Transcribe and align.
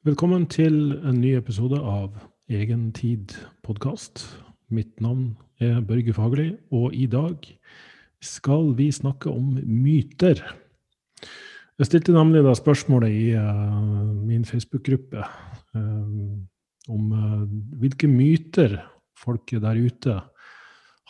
Velkommen 0.00 0.46
til 0.48 0.94
en 1.04 1.18
ny 1.20 1.34
episode 1.36 1.76
av 1.76 2.14
Egen 2.48 2.86
tid 2.96 3.34
podkast. 3.60 4.22
Mitt 4.72 4.94
navn 5.04 5.34
er 5.60 5.82
Børge 5.84 6.14
Fagerli, 6.16 6.54
og 6.72 6.94
i 6.96 7.04
dag 7.04 7.44
skal 8.24 8.70
vi 8.78 8.86
snakke 8.96 9.28
om 9.28 9.58
myter. 9.60 10.40
Jeg 11.76 11.90
stilte 11.90 12.14
nemlig 12.16 12.40
da 12.46 12.54
spørsmålet 12.56 13.12
i 13.12 13.26
uh, 13.36 14.08
min 14.24 14.48
Facebook-gruppe 14.48 15.20
uh, 15.20 16.38
om 16.88 17.12
uh, 17.12 17.44
hvilke 17.82 18.08
myter 18.08 18.78
folk 19.20 19.52
der 19.52 19.82
ute 19.84 20.16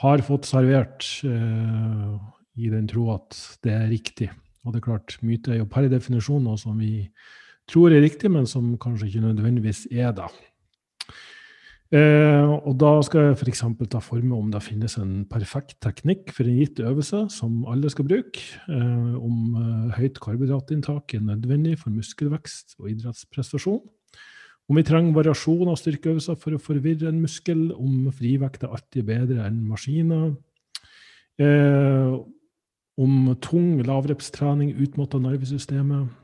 har 0.03 0.25
fått 0.27 0.51
servert 0.51 1.07
i 1.23 2.73
den 2.75 2.91
tro 2.91 3.13
at 3.15 3.39
det 3.63 3.71
er 3.71 3.87
riktig. 3.93 4.33
Og 4.67 4.75
det 4.75 4.83
er 4.83 4.89
klart, 4.89 5.15
myter 5.23 5.55
er 5.55 5.63
jo 5.63 5.71
per 5.71 5.87
definisjon 5.87 6.43
noe 6.43 6.59
som 6.59 6.83
vi 6.83 7.07
tror 7.71 7.95
er 7.95 8.05
riktig, 8.05 8.31
men 8.33 8.47
som 8.51 8.75
kanskje 8.81 9.11
ikke 9.11 9.27
nødvendigvis 9.29 9.87
er 9.91 10.15
det. 10.17 10.29
Eh, 11.91 12.47
og 12.47 12.77
da 12.79 12.93
skal 13.03 13.25
jeg 13.33 13.39
f.eks. 13.41 13.65
ta 13.91 13.99
for 13.99 14.23
meg 14.23 14.37
om 14.37 14.51
det 14.53 14.61
finnes 14.63 14.93
en 15.01 15.25
perfekt 15.27 15.75
teknikk 15.83 16.31
for 16.37 16.47
en 16.47 16.61
gitt 16.61 16.79
øvelse 16.79 17.25
som 17.35 17.65
alle 17.67 17.91
skal 17.91 18.07
bruke, 18.07 18.45
eh, 18.71 19.17
om 19.19 19.57
eh, 19.59 19.97
høyt 19.97 20.21
karbohydratinntak 20.23 21.17
er 21.17 21.25
nødvendig 21.27 21.81
for 21.81 21.91
muskelvekst 21.91 22.77
og 22.79 22.93
idrettsprestasjon, 22.93 23.83
om 24.71 24.79
vi 24.79 24.87
trenger 24.87 25.17
variasjon 25.17 25.73
av 25.73 25.81
styrkeøvelser 25.81 26.39
for 26.39 26.55
å 26.55 26.63
forvirre 26.63 27.11
en 27.11 27.19
muskel, 27.25 27.73
om 27.75 28.07
frivekt 28.15 28.63
er 28.63 28.77
alltid 28.77 29.09
bedre 29.11 29.49
enn 29.49 29.59
maskiner, 29.67 30.29
eh, 31.43 32.15
om 33.01 33.35
tung 33.43 33.81
lavrepstrening 33.83 34.77
utmatter 34.79 35.27
nervesystemet, 35.27 36.20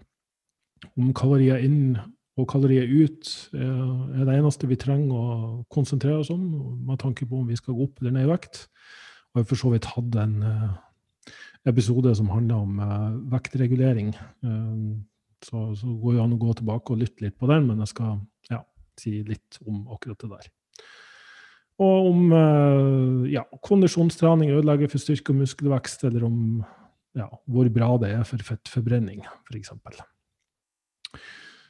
om 0.96 1.12
kalorier 1.16 1.62
inn 1.64 1.96
og 2.36 2.48
kalorier 2.50 2.84
ut 2.84 3.30
er 3.56 4.24
det 4.28 4.34
eneste 4.34 4.68
vi 4.68 4.76
trenger 4.76 5.16
å 5.16 5.36
konsentrere 5.72 6.20
oss 6.20 6.30
om 6.34 6.42
med 6.84 7.00
tanke 7.00 7.24
på 7.28 7.40
om 7.40 7.46
vi 7.48 7.56
skal 7.56 7.76
gå 7.76 7.86
opp 7.86 8.02
eller 8.02 8.12
ned 8.12 8.26
i 8.26 8.32
vekt. 8.34 8.66
Og 9.32 9.40
jeg 9.40 9.44
har 9.44 9.48
for 9.52 9.60
så 9.60 9.70
vidt 9.72 9.88
hatt 9.92 10.18
en 10.20 10.36
eh, 10.48 11.32
episode 11.68 12.12
som 12.16 12.30
handler 12.32 12.62
om 12.64 12.78
eh, 12.80 13.16
vektregulering. 13.32 14.14
Eh, 14.16 14.76
så, 15.44 15.64
så 15.76 15.92
går 16.00 16.16
det 16.16 16.22
an 16.22 16.36
å 16.36 16.38
gå 16.40 16.54
tilbake 16.56 16.92
og 16.92 17.02
lytte 17.02 17.24
litt 17.24 17.36
på 17.36 17.48
den, 17.50 17.66
men 17.68 17.82
jeg 17.84 17.92
skal 17.92 18.14
ja, 18.48 18.62
si 19.00 19.18
litt 19.28 19.58
om 19.64 19.82
akkurat 19.92 20.24
det 20.24 20.30
der. 20.32 20.48
Og 21.84 22.06
om 22.08 22.30
ja, 23.28 23.42
kondisjonstrening 23.68 24.54
ødelegger 24.56 24.88
for 24.88 25.02
styrke 25.02 25.34
og 25.34 25.42
muskelvekst, 25.42 26.06
eller 26.08 26.24
om 26.24 26.38
ja, 27.20 27.28
hvor 27.44 27.68
bra 27.68 27.90
det 28.00 28.14
er 28.16 28.24
for 28.24 28.40
fettforbrenning, 28.48 29.26
f.eks. 29.44 29.74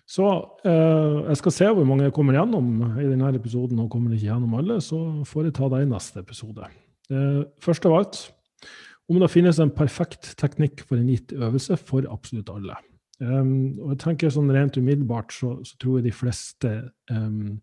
Så 0.07 0.27
eh, 0.63 1.17
jeg 1.27 1.39
skal 1.41 1.55
se 1.55 1.69
hvor 1.75 1.87
mange 1.89 2.07
jeg 2.07 2.15
kommer 2.15 2.37
gjennom 2.39 2.99
i 3.03 3.09
denne 3.09 3.33
episoden, 3.35 3.81
og 3.83 3.91
kommer 3.91 4.15
ikke 4.15 4.29
gjennom 4.29 4.55
alle, 4.59 4.79
så 4.85 5.01
får 5.27 5.49
jeg 5.49 5.57
ta 5.59 5.71
det 5.73 5.83
i 5.83 5.89
neste 5.91 6.23
episode. 6.23 6.69
Eh, 7.11 7.41
først 7.63 7.89
av 7.91 7.97
alt, 7.99 8.21
om 9.11 9.19
det 9.23 9.31
finnes 9.31 9.59
en 9.63 9.73
perfekt 9.75 10.35
teknikk 10.39 10.85
for 10.87 10.99
en 10.99 11.11
gitt 11.11 11.35
øvelse 11.35 11.79
for 11.79 12.07
absolutt 12.11 12.51
alle. 12.55 12.79
Um, 13.17 13.79
og 13.81 13.95
jeg 13.95 14.01
tenker 14.03 14.33
sånn 14.33 14.51
Rent 14.53 14.77
umiddelbart 14.77 15.33
så, 15.33 15.55
så 15.65 15.79
tror 15.81 15.99
jeg 15.99 16.11
de 16.11 16.13
fleste 16.13 16.73
um, 17.09 17.55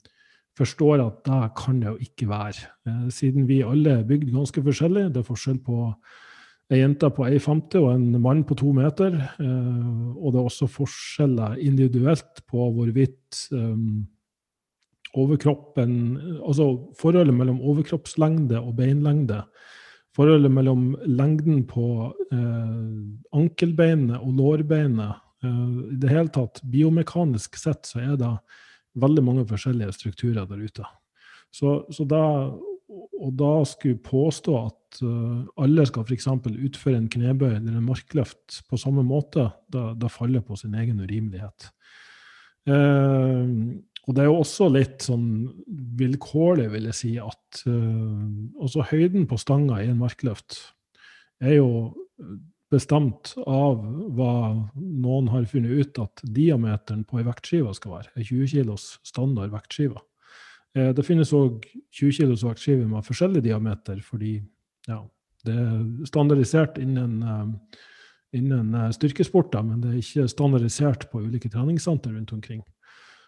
forstår 0.57 1.03
at 1.03 1.19
det 1.27 1.41
kan 1.59 1.81
det 1.81 1.91
jo 1.91 2.07
ikke 2.07 2.29
være. 2.31 2.71
Uh, 2.89 3.09
siden 3.13 3.45
vi 3.49 3.59
alle 3.65 3.99
er 3.99 4.07
bygd 4.07 4.31
ganske 4.33 4.63
forskjellig. 4.65 5.11
Det 5.13 5.21
er 5.21 5.27
forskjell 5.27 5.59
på 5.61 5.91
ei 6.71 6.79
jente 6.79 7.09
på 7.13 7.25
1,50 7.27 7.77
og 7.81 7.89
en 7.91 8.21
mann 8.23 8.43
på 8.47 8.55
to 8.59 8.71
meter. 8.75 9.15
Eh, 9.41 10.09
og 10.15 10.33
det 10.33 10.39
er 10.39 10.47
også 10.47 10.69
forskjeller 10.71 11.59
individuelt 11.61 12.43
på 12.49 12.69
hvorvidt 12.75 13.45
um, 13.51 14.05
overkroppen 15.13 15.93
Altså 16.41 16.67
forholdet 16.97 17.35
mellom 17.37 17.61
overkroppslengde 17.61 18.61
og 18.61 18.75
beinlengde. 18.79 19.43
Forholdet 20.15 20.51
mellom 20.53 20.91
lengden 21.09 21.63
på 21.65 22.13
eh, 22.31 22.81
ankelbeinet 23.33 24.19
og 24.21 24.35
lårbeinet. 24.37 25.21
Eh, 25.43 25.69
I 25.93 25.99
det 26.01 26.11
hele 26.11 26.29
tatt, 26.33 26.61
biomekanisk 26.69 27.57
sett, 27.57 27.89
så 27.89 28.01
er 28.03 28.19
det 28.21 28.33
veldig 29.01 29.23
mange 29.25 29.47
forskjellige 29.49 29.95
strukturer 29.97 30.45
der 30.45 30.61
ute. 30.61 30.85
Så, 31.53 31.81
så 31.93 32.05
da 32.05 32.21
og 33.23 33.35
da 33.39 33.53
skulle 33.67 34.01
påstå 34.03 34.55
at 34.59 34.99
uh, 35.05 35.45
alle 35.63 35.85
skal 35.87 36.05
f.eks. 36.05 36.27
utføre 36.51 36.99
en 36.99 37.09
knebøy 37.11 37.49
eller 37.55 37.77
en 37.77 37.87
markløft 37.87 38.61
på 38.69 38.79
samme 38.79 39.05
måte, 39.07 39.47
da, 39.71 39.91
da 39.97 40.11
faller 40.11 40.43
på 40.45 40.57
sin 40.59 40.75
egen 40.79 41.01
urimelighet. 41.03 41.69
Uh, 42.69 43.79
og 44.03 44.15
det 44.15 44.23
er 44.23 44.27
jo 44.27 44.39
også 44.41 44.67
litt 44.71 45.05
sånn 45.05 45.27
vilkårlig, 45.99 46.67
vil 46.73 46.89
jeg 46.91 46.99
si, 46.99 47.13
at 47.23 47.63
uh, 47.67 48.23
også 48.59 48.89
høyden 48.91 49.27
på 49.29 49.39
stanga 49.39 49.79
i 49.79 49.91
en 49.91 50.01
markløft 50.01 50.59
er 51.43 51.57
jo 51.57 51.69
bestemt 52.73 53.33
av 53.45 53.83
hva 54.17 54.33
noen 54.75 55.29
har 55.29 55.45
funnet 55.49 55.83
ut 55.83 55.99
at 56.01 56.23
diameteren 56.35 57.03
på 57.07 57.19
ei 57.21 57.27
vektskive 57.27 57.73
skal 57.77 57.99
være. 57.99 58.11
Ei 58.17 58.25
20 58.25 58.49
kilos 58.55 58.87
standard 59.05 59.53
vektskive. 59.53 60.01
Eh, 60.73 60.91
det 60.95 61.05
finnes 61.05 61.33
òg 61.37 61.63
20 61.93 62.17
kilos 62.17 62.43
vaktskiver 62.45 62.87
med 62.89 63.05
forskjellig 63.05 63.43
diameter, 63.45 63.99
fordi 64.05 64.39
ja, 64.89 64.99
det 65.45 65.55
er 65.55 65.81
standardisert 66.09 66.79
innen, 66.81 67.19
eh, 67.21 67.81
innen 68.39 68.73
eh, 68.79 68.91
styrkesporter, 68.95 69.63
men 69.65 69.81
det 69.83 69.91
er 69.91 69.99
ikke 70.01 70.29
standardisert 70.31 71.09
på 71.11 71.21
ulike 71.27 71.51
treningssenter 71.53 72.15
rundt 72.15 72.33
omkring. 72.33 72.63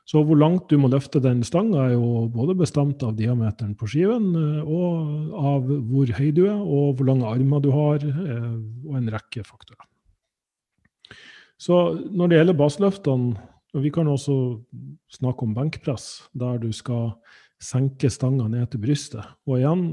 Så 0.06 0.22
hvor 0.22 0.38
langt 0.38 0.70
du 0.70 0.78
må 0.78 0.90
løfte 0.90 1.22
den 1.22 1.42
stanga, 1.46 1.88
er 1.88 1.96
jo 1.96 2.28
både 2.30 2.54
bestemt 2.58 3.02
av 3.02 3.16
diameteren 3.18 3.74
på 3.78 3.88
skiven, 3.90 4.36
og 4.62 5.32
av 5.34 5.66
hvor 5.66 6.12
høy 6.14 6.28
du 6.30 6.44
er, 6.46 6.60
og 6.62 7.00
hvor 7.00 7.10
lange 7.10 7.26
armer 7.26 7.64
du 7.64 7.72
har, 7.74 8.06
og 8.06 9.00
en 9.00 9.10
rekke 9.10 9.42
faktorer. 9.42 9.88
Så 11.58 11.80
når 12.14 12.30
det 12.30 12.38
gjelder 12.38 12.60
baseløftene, 12.60 13.48
vi 13.84 13.92
kan 13.92 14.08
også 14.08 14.36
snakke 15.12 15.44
om 15.44 15.56
benkpress, 15.56 16.30
der 16.34 16.60
du 16.64 16.72
skal 16.72 17.16
senke 17.62 18.10
stanga 18.12 18.48
ned 18.48 18.70
til 18.72 18.82
brystet. 18.84 19.26
Og 19.48 19.60
igjen, 19.60 19.86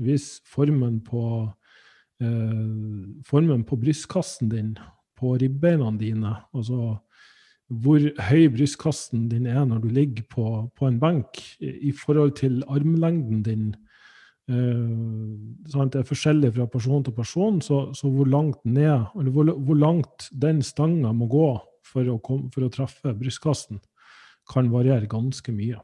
hvis 0.00 0.40
formen 0.48 1.00
på, 1.04 1.48
eh, 2.20 2.66
formen 3.26 3.64
på 3.64 3.76
brystkassen 3.80 4.50
din, 4.52 4.74
på 5.16 5.36
ribbeina 5.40 5.90
dine, 6.00 6.34
altså 6.54 6.98
hvor 7.70 8.02
høy 8.30 8.48
brystkassen 8.50 9.28
din 9.30 9.46
er 9.46 9.64
når 9.64 9.84
du 9.84 9.88
ligger 9.88 10.24
på, 10.28 10.46
på 10.76 10.88
en 10.88 10.98
benk, 11.00 11.38
i 11.60 11.92
forhold 11.92 12.34
til 12.40 12.64
armlengden 12.68 13.42
din 13.46 13.74
eh, 14.50 15.86
Det 15.86 16.00
er 16.00 16.08
forskjellig 16.08 16.54
fra 16.54 16.66
person 16.66 17.04
til 17.04 17.12
person, 17.12 17.60
så, 17.60 17.92
så 17.94 18.10
hvor 18.10 18.24
langt 18.26 18.64
ned, 18.64 19.06
eller 19.16 19.30
hvor, 19.30 19.44
hvor 19.44 19.74
langt 19.74 20.28
den 20.32 20.62
stanga 20.62 21.12
må 21.12 21.26
gå 21.26 21.60
for 21.86 22.08
å, 22.10 22.18
komme, 22.22 22.50
for 22.54 22.66
å 22.66 22.72
treffe 22.72 23.14
brystkassen, 23.16 23.80
kan 24.50 24.70
variere 24.72 25.10
ganske 25.10 25.52
mye. 25.54 25.78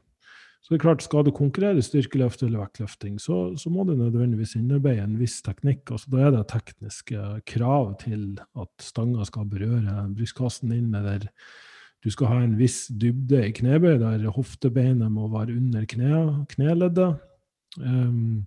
Så 0.61 0.73
det 0.73 0.81
er 0.81 0.83
klart, 0.83 1.03
Skal 1.05 1.23
du 1.23 1.31
konkurrere 1.31 1.81
styrkeløft 1.81 2.41
eller 2.43 2.59
vektløfting, 2.65 3.21
så, 3.23 3.55
så, 3.55 3.69
må 3.71 3.85
du 3.87 3.93
nødvendigvis 3.95 4.57
innarbeide 4.59 5.05
en 5.05 5.15
viss 5.15 5.39
teknikk. 5.45 5.85
altså 5.91 6.11
Da 6.11 6.25
er 6.25 6.33
det 6.35 6.47
tekniske 6.51 7.21
krav 7.47 7.93
til 8.01 8.41
at 8.59 8.83
stanga 8.83 9.23
skal 9.25 9.47
berøre 9.47 10.09
brystkassen 10.11 10.73
din, 10.75 10.89
eller 10.91 11.29
du 12.03 12.11
skal 12.11 12.27
ha 12.33 12.41
en 12.43 12.57
viss 12.59 12.89
dybde 12.91 13.45
i 13.47 13.53
knebøy, 13.55 13.95
der 14.01 14.27
hoftebeinet 14.35 15.07
må 15.11 15.29
være 15.31 15.55
under 15.55 15.87
kne, 15.87 16.19
kneleddet. 16.51 17.15
Um, 17.79 18.43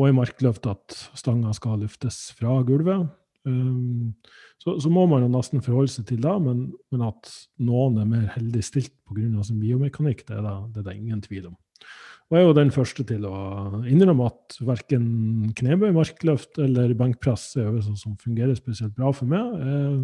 og 0.00 0.08
i 0.08 0.16
markløft 0.16 0.66
at 0.70 0.96
stanga 1.18 1.52
skal 1.52 1.82
løftes 1.84 2.30
fra 2.38 2.62
gulvet. 2.64 3.10
Um, 3.48 4.12
så, 4.62 4.76
så, 4.78 4.90
må 4.92 5.08
man 5.10 5.24
jo 5.24 5.30
nesten 5.32 5.64
forholde 5.64 5.90
seg 5.90 6.06
til 6.06 6.20
det, 6.22 6.34
men, 6.44 6.68
men 6.94 7.02
at 7.08 7.30
noen 7.62 7.98
er 7.98 8.06
mer 8.06 8.28
heldig 8.36 8.62
stilt 8.62 8.94
pga. 9.08 9.42
sin 9.42 9.58
biomekanikk, 9.62 10.22
det 10.28 10.38
er, 10.38 10.46
det, 10.46 10.54
det 10.74 10.82
er 10.82 10.88
det 10.90 10.98
ingen 11.00 11.24
tvil 11.24 11.50
om. 11.50 11.56
Og 12.32 12.38
jeg 12.38 12.46
er 12.46 12.48
jo 12.48 12.54
den 12.56 12.70
første 12.72 13.04
til 13.04 13.24
å 13.28 13.38
innrømme 13.84 14.30
at 14.30 14.54
verken 14.64 15.08
knebøy, 15.58 15.90
markløft 15.92 16.56
eller 16.64 16.94
benkpress 16.96 17.50
er 17.58 17.66
øvelser 17.66 17.98
som 18.00 18.14
fungerer 18.22 18.56
spesielt 18.56 18.94
bra 18.96 19.10
for 19.12 19.28
meg. 19.28 19.50
Jeg 19.60 19.98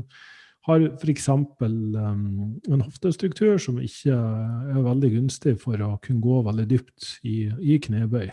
har 0.68 0.84
f.eks. 0.98 1.28
Um, 1.32 2.58
en 2.68 2.84
hoftestruktur 2.84 3.56
som 3.64 3.80
ikke 3.80 4.12
er 4.12 4.82
veldig 4.84 5.12
gunstig 5.14 5.56
for 5.62 5.80
å 5.80 5.94
kunne 6.04 6.20
gå 6.20 6.42
veldig 6.50 6.68
dypt 6.68 7.08
i, 7.24 7.38
i 7.64 7.78
knebøy. 7.86 8.28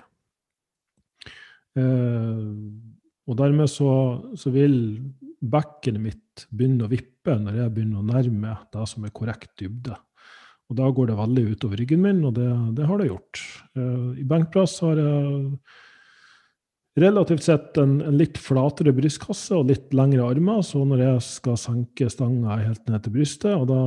Uh, 1.79 2.64
og 3.25 3.37
dermed 3.39 3.69
så, 3.71 3.91
så 4.37 4.51
vil 4.53 4.75
bekkenet 5.45 6.01
mitt 6.01 6.45
begynne 6.53 6.85
å 6.85 6.91
vippe 6.91 7.37
når 7.41 7.61
jeg 7.63 7.73
begynner 7.73 8.01
å 8.01 8.09
nærme 8.09 8.57
det 8.73 8.89
som 8.89 9.05
er 9.05 9.15
korrekt 9.15 9.55
dybde. 9.61 9.95
Og 10.69 10.77
da 10.79 10.89
går 10.89 11.11
det 11.11 11.17
veldig 11.19 11.47
utover 11.53 11.81
ryggen 11.81 12.01
min, 12.01 12.23
og 12.25 12.37
det, 12.37 12.49
det 12.77 12.85
har 12.89 13.01
det 13.01 13.11
gjort. 13.11 13.41
Uh, 13.77 14.13
I 14.17 14.25
benkpress 14.25 14.79
har 14.81 15.01
jeg 15.01 15.49
relativt 16.95 17.43
sett 17.43 17.77
en, 17.77 17.97
en, 18.01 18.15
litt 18.17 18.39
flatere 18.39 18.93
brystkasse 18.95 19.53
og 19.57 19.69
litt 19.69 19.93
lengre 19.93 20.25
armer. 20.25 20.63
Så 20.65 20.81
når 20.87 21.03
jeg 21.03 21.25
skal 21.27 21.59
senke 21.59 22.07
stanga 22.11 22.57
helt 22.61 22.87
ned 22.89 23.03
til 23.05 23.13
brystet, 23.17 23.51
og 23.53 23.67
da 23.69 23.81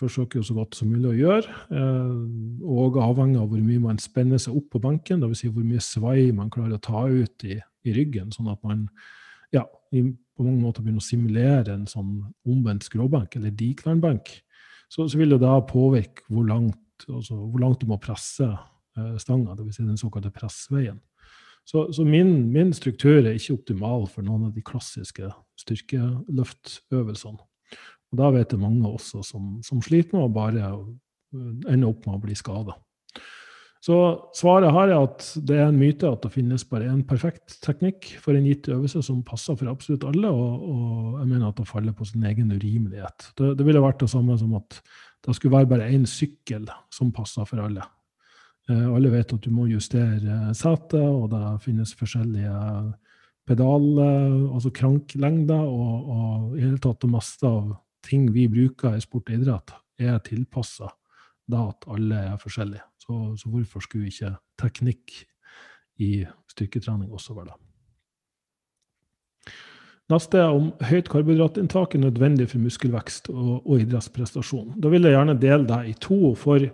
forsøker 0.00 0.40
jeg 0.40 0.48
så 0.48 0.56
godt 0.58 0.78
som 0.78 0.90
mulig 0.90 1.12
å 1.12 1.18
gjøre, 1.18 1.58
eh, 1.76 2.16
og 2.64 2.98
avhengig 3.04 3.42
av 3.42 3.52
hvor 3.52 3.62
mye 3.62 3.84
man 3.84 4.02
spenner 4.02 4.42
seg 4.42 4.56
opp 4.58 4.72
på 4.74 4.82
benken, 4.82 5.22
dvs. 5.22 5.44
Si 5.44 5.52
hvor 5.52 5.66
mye 5.66 5.84
svai 5.84 6.32
man 6.34 6.50
klarer 6.52 6.78
å 6.78 6.82
ta 6.82 7.04
ut 7.04 7.46
i, 7.46 7.60
i 7.84 7.94
ryggen, 7.96 8.32
sånn 8.34 8.50
at 8.52 8.60
man 8.66 8.86
ja, 9.54 9.64
på 9.90 10.44
mange 10.44 10.60
måter 10.60 10.82
begynner 10.82 11.02
å 11.02 11.06
simulere 11.06 11.74
en 11.76 11.86
sånn 11.90 12.16
omvendt 12.48 12.88
skråbenk, 12.88 13.36
eller 13.38 13.54
decline-benk, 13.54 14.32
så, 14.90 15.06
så, 15.06 15.18
vil 15.18 15.34
det 15.34 15.40
da 15.42 15.56
påvirke 15.66 16.26
hvor 16.30 16.46
langt, 16.48 17.06
altså 17.08 17.38
hvor 17.38 17.62
langt 17.62 17.82
du 17.82 17.88
må 17.90 17.98
presse 18.02 18.46
eh, 18.46 19.14
stanga, 19.22 19.56
dvs. 19.58 19.78
Si 19.78 19.86
den 19.86 20.00
såkalte 20.00 20.32
pressveien. 20.34 21.00
Så, 21.64 21.86
så 21.96 22.04
min, 22.04 22.52
min, 22.52 22.74
struktur 22.76 23.22
er 23.22 23.38
ikke 23.38 23.56
optimal 23.56 24.04
for 24.12 24.26
noen 24.26 24.50
av 24.50 24.56
de 24.56 24.62
klassiske 24.64 25.30
styrkeløftøvelsene. 25.62 27.40
Og 28.12 28.20
da 28.20 28.28
vet 28.34 28.52
det 28.52 28.60
mange 28.60 28.86
også 28.86 29.24
som, 29.26 29.56
som 29.64 29.80
sliter 29.82 30.18
med 30.18 30.26
å 30.26 30.34
bare 30.34 30.66
ende 31.34 31.88
opp 31.88 32.04
med 32.04 32.18
å 32.18 32.22
bli 32.22 32.36
skada. 32.38 32.76
Så 33.84 33.96
svaret 34.32 34.72
her 34.72 34.94
er 34.94 35.02
at 35.02 35.26
det 35.44 35.58
er 35.60 35.66
en 35.68 35.76
myte 35.76 36.08
at 36.08 36.22
det 36.24 36.30
finnes 36.32 36.62
bare 36.70 36.86
en 36.88 37.02
perfekt 37.04 37.58
teknikk 37.64 38.14
for 38.22 38.32
en 38.32 38.46
gitt 38.48 38.70
øvelse 38.72 39.02
som 39.04 39.18
passer 39.26 39.58
for 39.60 39.68
absolutt 39.68 40.06
alle, 40.08 40.30
og, 40.30 40.62
og 40.70 41.18
jeg 41.18 41.28
mener 41.28 41.50
at 41.50 41.58
det 41.58 41.68
faller 41.68 41.96
på 41.96 42.06
sin 42.08 42.24
egen 42.24 42.54
urimelighet. 42.54 43.28
Det, 43.36 43.50
det 43.58 43.66
ville 43.66 43.82
vært 43.84 44.00
det 44.00 44.08
samme 44.14 44.38
som 44.40 44.54
at 44.56 44.78
det 45.26 45.36
skulle 45.36 45.58
være 45.58 45.68
bare 45.74 45.90
én 45.92 46.06
sykkel 46.08 46.64
som 46.92 47.12
passer 47.12 47.44
for 47.48 47.60
alle. 47.60 47.84
Eh, 48.70 48.88
alle 48.88 49.12
vet 49.12 49.36
at 49.36 49.44
du 49.44 49.52
må 49.52 49.68
justere 49.68 50.54
setet, 50.56 51.04
og 51.04 51.28
det 51.34 51.44
finnes 51.66 51.92
forskjellige 51.98 52.56
pedaler, 53.44 54.32
altså 54.48 54.72
kranklengder, 54.72 55.60
og, 55.60 56.08
og 56.16 56.56
i 56.56 56.64
hele 56.64 56.80
tatt 56.80 57.04
det 57.04 57.12
meste 57.12 57.48
av 57.48 57.74
ting 58.04 58.30
vi 58.32 58.48
bruker 58.48 58.96
i 58.96 59.04
sport 59.04 59.28
og 59.28 59.36
idrett, 59.36 59.76
er 60.00 60.20
tilpassa 60.24 60.88
da 61.44 61.66
at 61.68 61.84
alle 61.92 62.24
er 62.32 62.40
forskjellige. 62.40 62.84
Så, 63.04 63.36
så, 63.36 63.50
hvorfor 63.52 63.84
skulle 63.84 64.08
ikke 64.08 64.34
teknikk 64.60 65.14
i 66.00 66.24
styrketrening 66.50 67.12
også 67.12 67.36
være 67.36 67.52
det? 67.52 67.60
Neste 70.12 70.40
er 70.40 70.52
om 70.52 70.70
høyt 70.84 71.08
karbohydratinntak 71.12 71.94
er 71.96 72.04
nødvendig 72.04 72.50
for 72.50 72.60
muskelvekst 72.60 73.30
og, 73.32 73.64
og 73.64 73.80
idrettsprestasjon. 73.80 74.74
Da 74.80 74.92
vil 74.92 75.06
jeg 75.06 75.16
gjerne 75.16 75.36
dele 75.40 75.68
det 75.68 75.80
i 75.92 75.94
to. 76.00 76.34
for 76.36 76.64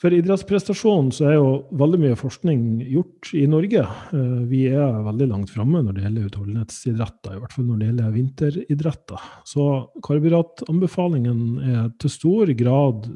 for 0.00 0.14
idrettsprestasjon 0.16 1.10
så 1.12 1.26
er 1.28 1.34
jo 1.36 1.48
veldig 1.76 1.98
mye 2.00 2.16
forskning 2.16 2.60
gjort 2.88 3.34
i 3.36 3.42
Norge. 3.50 3.82
Eh, 4.16 4.38
vi 4.48 4.62
er 4.70 5.02
veldig 5.04 5.26
langt 5.28 5.52
framme 5.52 5.82
når 5.84 5.96
det 5.96 6.04
gjelder 6.06 6.30
utholdenhetsidretter, 6.30 7.34
i 7.36 7.42
hvert 7.42 7.56
fall 7.56 7.66
når 7.68 7.82
det 7.82 7.88
gjelder 7.90 8.14
vinteridretter. 8.14 9.26
Så 9.44 9.66
karbohydratanbefalingen 10.06 11.42
er 11.60 11.90
til 12.00 12.14
stor 12.14 12.54
grad 12.56 13.10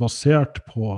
basert 0.00 0.62
på 0.70 0.96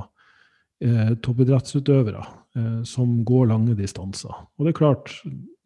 eh, 0.83 1.15
toppidrettsutøvere 1.25 2.23
eh, 2.59 2.83
som 2.89 3.21
går 3.27 3.49
lange 3.53 3.77
distanser. 3.79 4.35
Og 4.59 4.67
det 4.67 4.75
er 4.75 4.81
klart, 4.81 5.15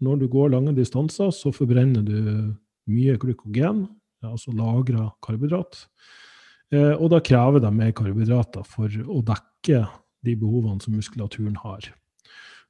når 0.05 0.23
du 0.23 0.29
går 0.33 0.55
lange 0.55 0.77
distanser, 0.77 1.33
så 1.35 1.53
forbrenner 1.55 2.05
du 2.07 2.55
mye 2.87 3.17
glykogen, 3.21 3.87
altså 4.27 4.55
lagra 4.57 5.11
karbohydrat. 5.25 5.87
Eh, 6.75 6.95
og 6.97 7.11
da 7.13 7.23
krever 7.25 7.63
de 7.63 7.71
mer 7.75 7.95
karbohydrater 7.97 8.67
for 8.67 8.91
å 8.91 9.23
dekke 9.27 9.85
de 10.27 10.35
behovene 10.39 10.83
som 10.83 10.97
muskulaturen 10.97 11.57
har. 11.62 11.93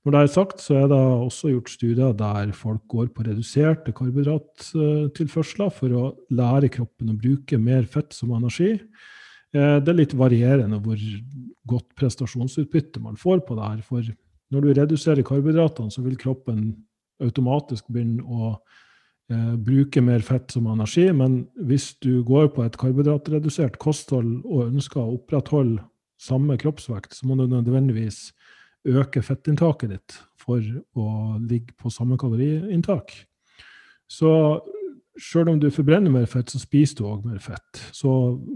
Når 0.06 0.14
det 0.14 0.18
er 0.22 0.30
sagt, 0.30 0.60
så 0.62 0.76
er 0.84 0.90
det 0.92 0.96
også 1.00 1.50
gjort 1.50 1.70
studier 1.72 2.12
der 2.14 2.52
folk 2.54 2.84
går 2.92 3.08
på 3.10 3.24
reduserte 3.26 3.90
karbohydrattilførsler 3.96 5.72
for 5.74 5.96
å 5.98 6.02
lære 6.30 6.70
kroppen 6.76 7.10
å 7.10 7.16
bruke 7.18 7.58
mer 7.58 7.88
fett 7.90 8.14
som 8.14 8.30
energi. 8.36 8.76
Eh, 9.56 9.76
det 9.80 9.92
er 9.92 10.00
litt 10.00 10.14
varierende 10.16 10.80
hvor 10.84 11.02
godt 11.70 11.88
prestasjonsutbytte 11.98 13.02
man 13.02 13.18
får 13.20 13.42
på 13.46 13.56
det 13.58 13.68
her. 13.70 13.84
For 13.86 14.08
når 14.54 14.64
du 14.64 14.72
reduserer 14.76 15.26
karbohydratene, 15.26 15.92
så 15.92 16.04
vil 16.04 16.18
kroppen 16.20 16.68
automatisk 17.24 17.88
begynne 17.88 18.24
å 18.26 18.52
eh, 18.52 19.54
bruke 19.56 20.02
mer 20.04 20.24
fett 20.26 20.52
som 20.54 20.68
energi. 20.70 21.08
Men 21.16 21.44
hvis 21.56 21.94
du 22.04 22.20
går 22.26 22.52
på 22.54 22.66
et 22.66 22.78
karbohydratredusert 22.80 23.78
kosthold 23.82 24.38
og 24.44 24.68
ønsker 24.68 25.02
å 25.02 25.16
opprettholde 25.16 25.84
samme 26.20 26.56
kroppsvekt, 26.60 27.16
så 27.16 27.28
må 27.28 27.36
du 27.38 27.46
nødvendigvis 27.50 28.30
øke 28.86 29.22
fettinntaket 29.24 29.96
ditt 29.96 30.18
for 30.38 30.62
å 30.94 31.08
ligge 31.42 31.74
på 31.80 31.90
samme 31.90 32.18
kaloriinntak. 32.20 33.12
Så 34.06 34.30
sjøl 35.20 35.50
om 35.52 35.58
du 35.60 35.66
forbrenner 35.72 36.10
mer 36.12 36.26
fett, 36.30 36.50
så 36.52 36.58
spiser 36.60 36.96
du 36.98 37.04
òg 37.08 37.24
mer 37.28 37.40
fett. 37.42 37.80
Så 37.94 38.10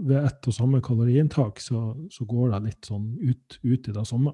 ved 0.07 0.23
ett 0.23 0.47
og 0.47 0.53
samme 0.55 0.81
kaloriinntak 0.85 1.59
så, 1.63 1.79
så 2.13 2.21
går 2.29 2.45
det 2.53 2.59
litt 2.67 2.83
sånn 2.89 3.07
ut, 3.21 3.47
ut 3.63 3.87
i 3.87 3.95
det 3.95 4.05
samme. 4.07 4.31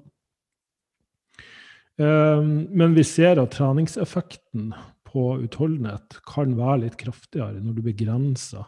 Um, 1.98 2.48
men 2.78 2.94
vi 2.94 3.04
ser 3.06 3.40
at 3.42 3.54
treningseffekten 3.56 4.64
på 5.08 5.22
utholdenhet 5.42 6.08
kan 6.28 6.56
være 6.58 6.82
litt 6.84 6.96
kraftigere 7.00 7.60
når 7.64 7.74
du 7.78 7.82
begrenser 7.88 8.64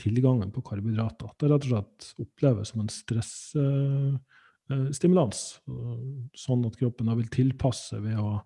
tilgangen 0.00 0.50
på 0.50 0.64
karbohydrater. 0.66 1.28
Det 1.38 1.46
rett 1.52 1.66
og 1.68 1.70
slett 1.70 1.98
oppleves 2.24 2.68
som 2.72 2.78
en 2.82 2.90
stressstimulans, 2.90 5.38
uh, 5.70 6.02
sånn 6.34 6.66
at 6.66 6.78
kroppen 6.80 7.16
vil 7.20 7.34
tilpasse 7.36 7.96
ved 8.02 8.18
å 8.18 8.42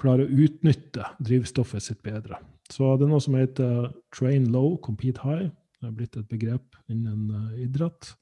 klare 0.00 0.22
å 0.26 0.34
utnytte 0.46 1.02
drivstoffet 1.22 1.82
sitt 1.84 2.02
bedre. 2.02 2.36
Så 2.72 2.94
det 2.96 3.06
er 3.06 3.12
noe 3.12 3.22
som 3.22 3.36
heter 3.36 3.90
train 4.14 4.48
low, 4.52 4.76
compete 4.82 5.22
high. 5.24 5.50
Det 5.80 5.90
er 5.90 5.96
blitt 5.98 6.16
et 6.16 6.30
begrep 6.30 6.78
innen 6.88 7.28
uh, 7.28 7.56
idrett. 7.60 8.14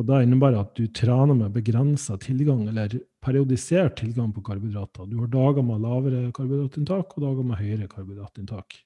Og 0.00 0.06
Det 0.08 0.22
innebærer 0.24 0.62
at 0.62 0.72
du 0.78 0.86
trener 0.88 1.36
med 1.36 1.52
begrensa 1.52 2.16
tilgang, 2.20 2.64
eller 2.70 2.94
periodisert 3.22 3.98
tilgang 4.00 4.32
på 4.32 4.42
karbohydrater. 4.46 5.06
Du 5.10 5.18
har 5.20 5.28
dager 5.30 5.66
med 5.66 5.84
lavere 5.84 6.30
karbohydratinntak 6.32 7.12
og 7.12 7.26
dager 7.26 7.48
med 7.50 7.60
høyere 7.60 7.90
karbohydratinntak. 7.92 8.78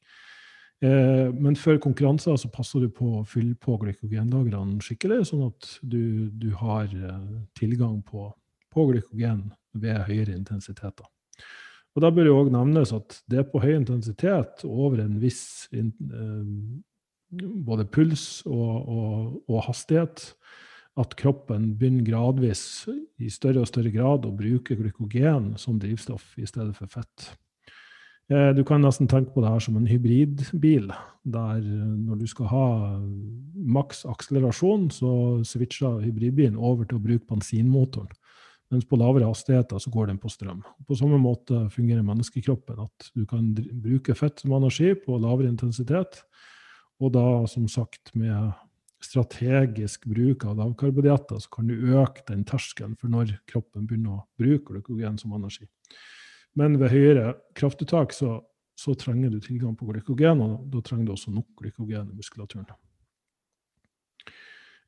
Eh, 0.84 1.32
men 1.32 1.56
før 1.56 1.78
konkurranser 1.80 2.36
så 2.36 2.50
passer 2.52 2.84
du 2.84 2.90
på 2.92 3.20
å 3.20 3.24
fylle 3.28 3.54
på 3.56 3.78
glykogenlagrene 3.80 4.82
skikkelig, 4.84 5.22
sånn 5.30 5.46
at 5.46 5.68
du, 5.80 6.28
du 6.36 6.50
har 6.60 6.90
eh, 6.90 7.36
tilgang 7.56 8.02
på, 8.04 8.28
på, 8.74 8.88
glykogen 8.90 9.46
ved 9.72 10.02
høyere 10.10 10.36
intensiteter. 10.36 11.08
Og 11.96 12.02
Da 12.04 12.10
bør 12.12 12.28
det 12.28 12.34
òg 12.36 12.52
nevnes 12.52 12.92
at 12.92 13.22
det 13.30 13.40
er 13.40 13.48
på 13.48 13.62
høy 13.62 13.72
intensitet 13.78 14.66
over 14.68 15.00
en 15.00 15.16
viss 15.22 15.66
eh, 15.72 15.86
både 17.66 17.86
puls 17.88 18.44
og, 18.46 18.74
og, 18.84 19.38
og 19.48 19.64
hastighet 19.70 20.28
at 21.00 21.16
kroppen 21.16 21.72
begynner 21.76 22.04
gradvis 22.06 22.86
i 23.20 23.28
større 23.32 23.64
og 23.64 23.68
større 23.68 23.92
grad 23.92 24.24
å 24.28 24.36
bruke 24.36 24.76
glykogen 24.78 25.54
som 25.60 25.80
drivstoff 25.80 26.36
i 26.40 26.46
stedet 26.48 26.76
for 26.76 26.92
fett. 26.92 27.32
Eh, 28.32 28.52
du 28.56 28.62
kan 28.66 28.80
nesten 28.82 29.08
tenke 29.08 29.34
på 29.34 29.44
det 29.44 29.52
her 29.52 29.62
som 29.62 29.76
en 29.78 29.88
hybridbil, 29.88 30.88
der 31.24 31.60
når 31.64 32.22
du 32.22 32.26
skal 32.30 32.48
ha 32.52 32.68
maks 33.56 34.04
akselerasjon, 34.08 34.88
så 34.90 35.10
switcher 35.48 36.00
hybridbilen 36.04 36.56
over 36.56 36.88
til 36.88 37.00
å 37.00 37.04
bruke 37.08 37.28
bensinmotoren. 37.28 38.12
Mens 38.72 38.86
på 38.88 38.98
lavere 38.98 39.28
hastigheter 39.28 39.78
så 39.78 39.90
går 39.94 40.10
den 40.10 40.18
på 40.18 40.30
strøm. 40.32 40.64
På 40.88 40.96
samme 40.98 41.20
måte 41.22 41.68
fungerer 41.70 42.02
menneskekroppen, 42.06 42.80
at 42.82 43.10
du 43.14 43.22
kan 43.28 43.52
bruke 43.54 44.16
fett 44.18 44.42
som 44.42 44.56
energi 44.56 44.90
på 44.98 45.18
lavere 45.22 45.52
intensitet, 45.52 46.24
og 46.98 47.12
da 47.14 47.26
som 47.50 47.68
sagt 47.70 48.14
med 48.16 48.56
strategisk 49.04 50.08
bruk 50.10 50.46
av 50.48 50.56
lavkarbohydrater, 50.58 51.38
så 51.38 51.52
kan 51.52 51.68
du 51.68 51.74
øke 51.94 52.24
den 52.26 52.42
terskelen 52.48 52.96
for 52.98 53.12
når 53.12 53.36
kroppen 53.46 53.86
begynner 53.86 54.16
å 54.16 54.24
bruke 54.40 54.72
glykogen 54.72 55.18
som 55.20 55.36
energi. 55.36 55.68
Men 56.56 56.78
ved 56.80 56.90
høyere 56.90 57.34
kraftuttak 57.54 58.16
så, 58.16 58.38
så 58.80 58.96
trenger 58.98 59.30
du 59.30 59.38
tilgang 59.44 59.76
på 59.76 59.86
glykogen, 59.90 60.40
og 60.42 60.66
da 60.72 60.82
trenger 60.82 61.10
du 61.10 61.14
også 61.14 61.34
nok 61.34 61.52
glykogen 61.60 62.10
i 62.10 62.16
muskulaturen. 62.16 62.66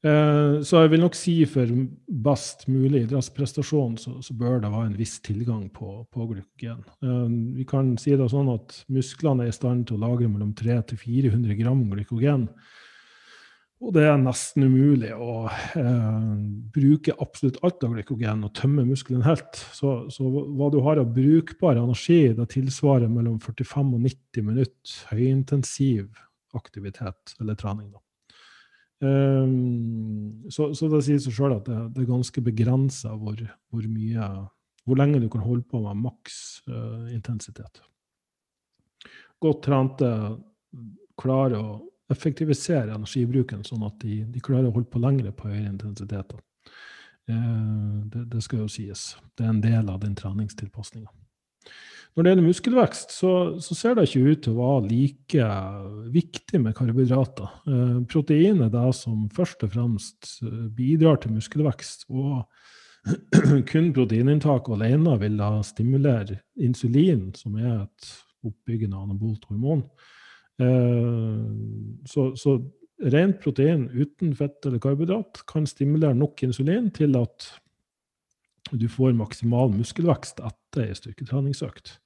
Eh, 0.07 0.59
så 0.63 0.85
jeg 0.85 0.93
vil 0.93 1.03
nok 1.03 1.17
si 1.19 1.35
for 1.51 1.71
best 2.27 2.69
mulig 2.71 3.05
idrettsprestasjon 3.07 3.97
så, 3.99 4.17
så 4.23 4.37
bør 4.39 4.61
det 4.63 4.71
være 4.71 4.93
en 4.93 4.99
viss 4.99 5.17
tilgang 5.27 5.65
på, 5.75 6.05
på 6.15 6.29
glykogen. 6.33 6.85
Eh, 7.03 7.25
vi 7.59 7.67
kan 7.69 7.97
si 7.99 8.15
det 8.19 8.31
sånn 8.31 8.53
at 8.55 8.83
musklene 8.95 9.47
er 9.47 9.53
i 9.53 9.57
stand 9.57 9.89
til 9.89 9.99
å 9.99 10.05
lagre 10.07 10.31
mellom 10.31 10.53
300-400 10.59 11.59
gram 11.59 11.83
glykogen 11.91 12.47
og 13.79 13.93
det 13.95 14.09
er 14.11 14.17
nesten 14.19 14.65
umulig 14.67 15.13
å 15.15 15.45
eh, 15.79 16.31
bruke 16.75 17.15
absolutt 17.23 17.61
alt 17.67 17.85
av 17.87 17.95
glykogen 17.95 18.43
og 18.49 18.55
tømme 18.59 18.83
muskelen 18.89 19.23
helt. 19.23 19.61
Så, 19.77 19.93
så, 20.11 20.27
hva 20.27 20.71
du 20.75 20.81
har 20.83 20.99
av 20.99 21.13
brukbar 21.15 21.79
energi, 21.79 22.33
det 22.35 22.49
tilsvarer 22.57 23.11
mellom 23.13 23.39
45 23.45 23.95
og 23.95 24.03
90 24.03 24.49
minutter 24.49 24.99
høyintensiv 25.13 26.11
aktivitet 26.59 27.37
eller 27.39 27.59
trening. 27.59 27.93
Um, 29.01 30.51
så, 30.51 30.73
så, 30.75 30.89
det 30.91 31.05
sier 31.07 31.21
seg 31.23 31.35
sjøl 31.37 31.53
at 31.55 31.69
det, 31.69 31.77
det, 31.95 32.03
er 32.03 32.09
ganske 32.09 32.43
begrensa 32.43 33.13
hvor, 33.15 33.39
hvor, 33.71 33.85
mye 33.87 34.25
hvor 34.89 34.99
lenge 34.99 35.21
du 35.23 35.29
kan 35.31 35.45
holde 35.45 35.63
på 35.71 35.79
med 35.85 36.01
maks 36.03 36.39
uh, 36.67 37.07
intensitet. 37.15 37.79
Godt 39.39 39.63
trente 39.69 40.11
klarer 41.19 41.61
å 41.61 41.79
effektivisere 42.11 42.97
energibruken, 42.97 43.63
sånn 43.67 43.85
at 43.87 44.01
de, 44.03 44.25
de 44.27 44.43
klarer 44.43 44.71
å 44.71 44.75
holde 44.75 44.91
på 44.91 45.03
lengre 45.03 45.31
på 45.31 45.47
høyere 45.47 45.71
intensiteter. 45.77 46.43
Uh, 47.31 48.03
det, 48.11 48.25
det, 48.33 48.43
skal 48.43 48.65
jo 48.65 48.73
sies. 48.73 49.13
Det 49.39 49.47
er 49.47 49.53
en 49.53 49.63
del 49.63 49.93
av 49.93 50.03
den 50.03 50.19
treningstilpasninga. 50.19 51.13
Når 52.19 52.25
det 52.25 52.31
gjelder 52.33 52.47
muskelvekst, 52.49 53.13
så, 53.15 53.33
så, 53.63 53.75
ser 53.79 53.93
det 53.95 54.09
ikke 54.09 54.33
ut 54.33 54.41
til 54.43 54.57
å 54.57 54.65
være 54.65 54.89
like 54.91 55.51
viktig 56.11 56.59
med 56.59 56.75
karbohydrater. 56.75 57.53
Eh, 57.71 57.93
protein 58.11 58.65
er 58.65 58.73
det 58.73 58.89
som 58.99 59.29
først 59.37 59.63
og 59.63 59.71
fremst 59.71 60.33
eh, 60.43 60.65
bidrar 60.75 61.21
til 61.23 61.37
muskelvekst. 61.37 62.09
Og 62.11 62.43
kun 63.71 63.93
proteininntak 63.95 64.67
alene 64.75 65.15
vil 65.23 65.39
da 65.39 65.53
stimulere 65.63 66.41
insulin, 66.59 67.29
som 67.39 67.55
er 67.55 67.85
et 67.85 68.11
oppbyggende 68.51 68.99
anabolt 68.99 69.47
hormon. 69.53 69.87
Eh, 70.59 71.47
så, 72.11 72.33
så 72.35 72.59
rent 73.15 73.39
protein 73.47 73.87
uten 73.95 74.35
fett 74.35 74.67
eller 74.67 74.83
karbohydrat 74.83 75.45
kan 75.55 75.71
stimulere 75.71 76.19
nok 76.19 76.43
insulin 76.51 76.91
til 76.99 77.15
at 77.23 77.47
du 78.73 78.89
får 78.91 79.17
maksimal 79.17 79.73
muskelvekst 79.75 80.43
etter 80.45 80.89
ei 80.89 80.97
styrketreningsøkt. 80.97 81.97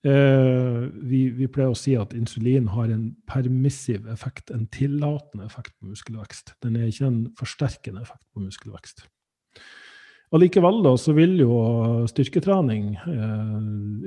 Eh, 0.00 0.86
vi, 1.04 1.26
vi, 1.36 1.46
pleier 1.52 1.74
å 1.74 1.76
si 1.76 1.92
at 1.98 2.14
insulin 2.16 2.70
har 2.72 2.88
en 2.88 3.10
permissiv 3.28 4.06
effekt, 4.08 4.48
en 4.54 4.64
tillatende 4.72 5.44
effekt 5.44 5.74
på 5.76 5.90
muskelvekst. 5.90 6.54
Den 6.64 6.78
er 6.78 6.88
ikke 6.88 7.10
en 7.10 7.18
forsterkende 7.36 8.04
effekt 8.06 8.24
på 8.32 8.44
muskelvekst. 8.46 9.04
Allikevel 10.32 10.78
da, 10.86 10.94
så 11.00 11.12
vil 11.16 11.34
jo 11.42 11.54
styrketrening 12.08 12.94
eh, 13.02 13.58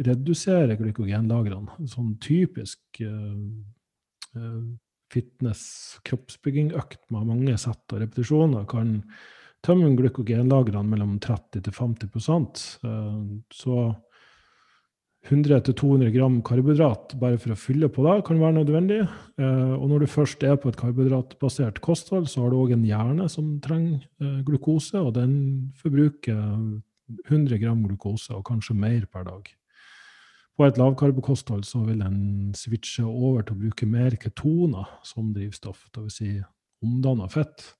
redusere 0.08 0.80
glykogenlagrene. 0.80 1.84
Sånn 1.92 2.16
typisk 2.24 3.04
eh, 3.04 3.38
eh 4.40 4.63
fitness, 5.13 6.00
kroppsbygging-økt 6.10 7.04
med 7.13 7.28
mange 7.30 7.54
sett 7.62 7.94
og 7.94 8.00
repetisjoner 8.02 8.63
kan 8.66 8.96
tømme 9.63 9.91
glykogenlagrene 9.98 10.89
mellom 10.89 11.20
30 11.24 11.63
til 11.63 11.77
50 11.77 12.65
eh, 12.84 13.22
Så 13.53 13.77
100-200 15.24 16.12
gram 16.12 16.41
karbohydrat 16.43 17.13
bare 17.22 17.38
for 17.39 17.53
å 17.53 17.60
fylle 17.60 17.88
på 17.88 18.03
det 18.03 18.17
kan 18.27 18.41
være 18.41 18.58
nødvendig. 18.60 19.00
Eh, 19.39 19.74
og 19.77 19.88
når 19.91 20.03
du 20.03 20.12
først 20.12 20.43
er 20.43 20.58
på 20.60 20.72
et 20.72 20.79
karbohydratbasert 20.79 21.79
kosthold, 21.86 22.27
så 22.27 22.43
har 22.43 22.51
du 22.51 22.60
òg 22.60 22.75
en 22.75 22.88
hjerne 22.88 23.29
som 23.32 23.55
trenger 23.63 24.03
eh, 24.20 24.41
glukose, 24.43 25.00
og 25.00 25.13
den 25.15 25.36
forbruker 25.79 26.39
100 27.29 27.60
gram 27.62 27.86
glukose, 27.88 28.34
og 28.36 28.43
kanskje 28.51 28.75
mer 28.75 29.08
per 29.12 29.29
dag. 29.29 29.48
På 30.53 30.67
et 30.67 30.77
lavkarbokosthold 30.77 31.63
så 31.65 31.82
vil 31.88 32.03
en 32.05 32.51
switche 32.58 33.05
over 33.08 33.41
til 33.41 33.55
å 33.55 33.62
bruke 33.63 33.88
mer 33.89 34.20
ketoner 34.22 34.91
som 35.08 35.32
drivstoff, 35.34 35.88
dvs. 35.96 36.20
Si 36.20 36.34
omdanna 36.84 37.32
fett. 37.32 37.72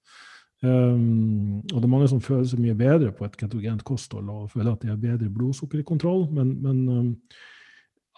Um, 0.64 1.60
og 1.74 1.76
det 1.76 1.84
er 1.84 1.92
mange 1.92 2.08
som 2.08 2.22
føler 2.24 2.46
seg 2.48 2.62
mye 2.64 2.76
bedre 2.80 3.10
på 3.12 3.26
et 3.28 3.34
ketogent 3.36 3.84
kosthold 3.84 4.30
og 4.32 4.52
føler 4.54 4.72
at 4.72 4.86
de 4.86 4.94
har 4.94 5.02
bedre 5.02 5.28
blodsukkerkontroll, 5.34 6.30
men, 6.32 6.54
men 6.64 6.80
um, 6.88 7.10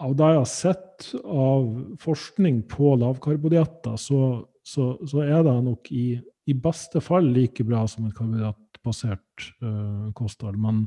av 0.05 0.13
det 0.19 0.27
jeg 0.29 0.41
har 0.41 0.51
sett 0.51 1.07
av 1.23 1.65
forskning 2.03 2.61
på 2.69 2.93
lavkarbodietter, 3.01 3.97
så, 3.97 4.21
så, 4.61 4.91
så, 5.07 5.23
er 5.23 5.41
det 5.47 5.55
nok 5.65 5.89
i, 5.95 6.05
i, 6.45 6.53
beste 6.53 7.01
fall 7.01 7.31
like 7.33 7.65
bra 7.65 7.85
som 7.89 8.05
et 8.05 8.15
karbohydratbasert 8.17 9.49
uh, 9.65 10.11
kosthold. 10.17 10.61
Men 10.61 10.85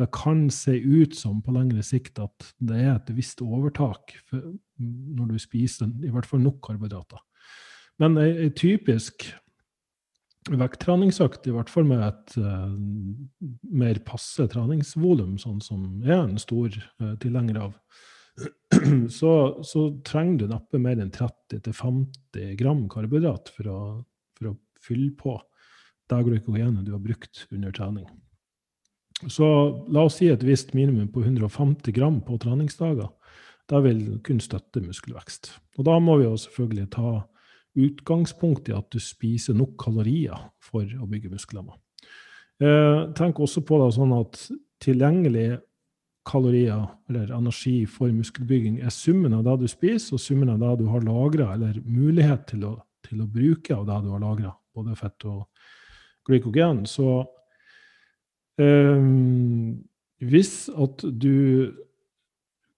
det 0.00 0.10
kan 0.16 0.48
se 0.50 0.74
ut 0.74 1.14
som 1.16 1.38
på 1.44 1.54
lengre 1.54 1.84
sikt 1.86 2.18
at 2.24 2.50
det 2.58 2.82
er 2.82 2.96
et 2.96 3.14
visst 3.16 3.40
overtak 3.44 4.16
når 4.32 5.30
du 5.30 5.38
spiser 5.40 5.92
i 6.02 6.10
hvert 6.12 6.26
fall 6.28 6.42
nok 6.42 6.58
karbohydrater. 6.66 7.22
Men 8.02 8.18
ei 8.20 8.50
typisk 8.52 9.30
vekttreningsøkt, 10.50 11.48
i 11.48 11.54
hvert 11.54 11.70
fall 11.72 11.86
med 11.88 12.02
et 12.06 12.36
uh, 12.38 12.70
mer 13.66 13.98
passe 14.06 14.46
treningsvolum, 14.52 15.36
sånn 15.42 15.58
som 15.64 15.88
jeg 16.04 16.14
er 16.14 16.26
en 16.26 16.42
stor 16.42 16.76
uh, 17.02 17.14
tilhenger 17.22 17.64
av, 17.64 17.72
så, 19.18 19.32
så, 19.64 19.88
trenger 20.06 20.42
du 20.44 20.52
neppe 20.52 20.80
mer 20.82 21.00
enn 21.00 21.12
30-50 21.14 22.54
gram 22.60 22.84
karbohydrat 22.92 23.50
for 23.54 23.72
å, 23.72 23.80
for 24.36 24.52
å 24.52 24.56
fylle 24.84 25.12
på 25.18 25.38
det 26.10 26.22
glykogenet 26.28 26.86
du 26.86 26.92
har 26.94 27.02
brukt 27.02 27.46
under 27.50 27.74
trening. 27.74 28.06
Så 29.32 29.46
la 29.88 30.04
oss 30.04 30.18
si 30.20 30.28
et 30.28 30.44
visst 30.44 30.74
minimum 30.76 31.08
på 31.12 31.22
150 31.24 31.94
gram 31.96 32.20
på 32.22 32.36
treningsdager. 32.42 33.08
Det 33.66 33.80
vil 33.82 34.02
kunne 34.26 34.44
støtte 34.44 34.82
muskelvekst. 34.84 35.54
Og 35.80 35.88
da 35.88 35.96
må 35.98 36.18
vi 36.20 36.28
jo 36.28 36.36
selvfølgelig 36.38 36.90
ta 36.94 37.14
utgangspunkt 37.76 38.70
i 38.70 38.76
at 38.76 38.88
du 38.92 39.00
spiser 39.02 39.56
nok 39.56 39.76
kalorier 39.80 40.48
for 40.62 40.84
å 40.84 41.08
bygge 41.10 41.32
muskler. 41.32 41.68
Eh, 42.62 43.00
tenk 43.16 43.40
også 43.42 43.62
på 43.68 43.78
det 43.82 43.92
sånn 43.96 44.14
at 44.16 44.40
tilgjengelige 44.82 45.60
kalorier 46.26 46.88
eller 47.08 47.30
energi 47.36 47.84
for 47.86 48.10
muskelbygging 48.10 48.80
er 48.82 48.94
summen 48.94 49.36
av 49.36 49.44
det 49.46 49.60
du 49.62 49.70
spiser, 49.70 50.16
og 50.16 50.22
summen 50.22 50.50
av 50.50 50.62
det 50.62 50.72
du 50.80 50.90
har 50.90 51.04
lagra, 51.06 51.52
eller 51.54 51.78
mulighet 51.84 52.48
til 52.50 52.66
å, 52.66 52.74
til 53.06 53.22
å, 53.22 53.30
bruke 53.30 53.76
av 53.76 53.86
det 53.88 54.00
du 54.06 54.12
har 54.14 54.24
lagra, 54.24 54.52
både 54.74 54.96
fett 54.98 55.28
og 55.28 55.44
glykogen. 56.26 56.82
Så 56.90 57.20
eh, 58.58 59.06
hvis 60.26 60.54
at 60.72 61.04
du 61.06 61.76